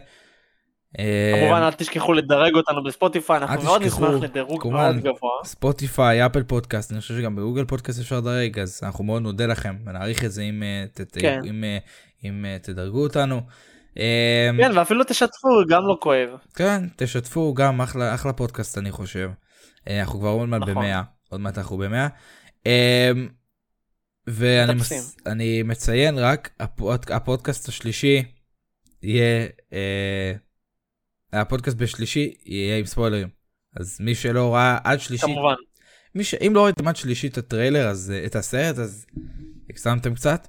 [0.98, 4.66] אה, כמובן אל תשכחו לדרג אותנו בספוטיפיי, אנחנו מאוד נשמח לדירוג.
[4.66, 5.30] מאוד גבוה.
[5.44, 9.46] ספוטיפיי, Apple Podcast, אני חושב שגם ב Google Podcast אפשר לדרג, אז אנחנו מאוד נודה
[9.46, 10.84] לכם ונעריך את זה אם, אה,
[11.20, 11.40] כן.
[11.44, 11.78] אם, אה,
[12.24, 13.40] אם תדרגו אותנו.
[14.58, 16.28] כן, ואפילו תשתפו, גם לא כואב.
[16.54, 19.30] כן, תשתפו גם אחלה, אחלה פודקאסט אני חושב.
[19.90, 20.74] אנחנו כבר עוד מעט נכון.
[20.74, 22.08] במאה, עוד מעט אנחנו במאה.
[22.66, 23.10] אה,
[24.26, 24.74] ואני.
[24.74, 25.16] מס,
[25.64, 28.22] מציין רק, הפוד, הפודקאסט השלישי
[29.02, 29.46] יהיה,
[31.32, 33.28] הפודקאסט בשלישי יהיה עם ספוילרים.
[33.76, 35.54] אז מי שלא ראה עד שלישי, כמובן.
[36.14, 36.34] מי ש...
[36.34, 39.06] אם לא ראיתם עד שלישי את הטריילר אז אה, את הסרט אז
[39.70, 40.48] הגזמתם קצת.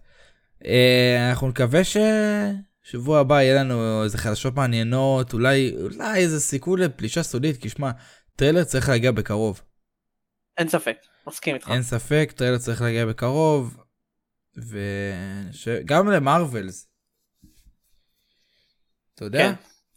[0.66, 7.24] אה, אנחנו נקווה ששבוע הבא יהיה לנו איזה חדשות מעניינות אולי אולי איזה סיכוי לפלישה
[7.24, 7.92] סודית כי שמע
[8.36, 9.62] טריילר צריך להגיע בקרוב
[10.60, 11.70] אין ספק, מסכים איתך.
[11.72, 13.78] אין ספק טריילר צריך להגיע בקרוב.
[14.56, 16.88] וגם למרווילס.
[19.16, 19.40] אתה יודע?
[19.40, 19.54] כן.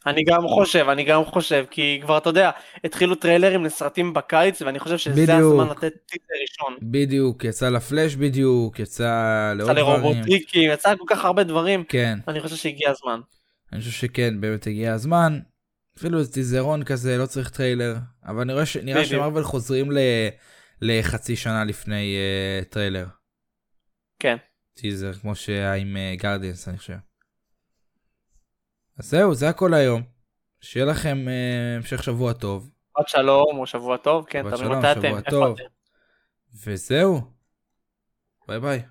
[0.06, 2.50] אני גם חושב, אני גם חושב, כי כבר אתה יודע,
[2.84, 5.30] התחילו טריילרים לסרטים בקיץ, ואני חושב שזה בדיוק.
[5.30, 6.76] הזמן לתת טיזר ראשון.
[6.82, 10.02] בדיוק יצא לפלאש בדיוק יצא יצא לעוד דברים.
[10.02, 12.18] לרובוטריקים, יצא כל כך הרבה דברים, כן.
[12.28, 13.20] אני חושב שהגיע הזמן.
[13.72, 15.40] אני חושב שכן, באמת הגיע הזמן.
[15.98, 17.96] אפילו איזה טיזרון כזה, לא צריך טריילר.
[18.26, 18.76] אבל נראה, ש...
[18.76, 19.04] נראה.
[19.04, 19.98] שמרוויל חוזרים ל...
[20.80, 22.16] לחצי שנה לפני
[22.62, 23.06] אה, טריילר.
[24.18, 24.36] כן.
[24.74, 26.94] טיזר, כמו שהיה עם גרדיאנס, אני חושב.
[28.98, 30.02] אז זהו, זה הכל היום.
[30.60, 32.70] שיהיה לכם uh, המשך שבוע טוב.
[32.98, 35.18] שבת שלום או שבוע טוב, כן, שלום, מתי אתם, איפה.
[35.18, 35.62] אתם.
[36.66, 37.20] וזהו.
[38.48, 38.82] ביי ביי.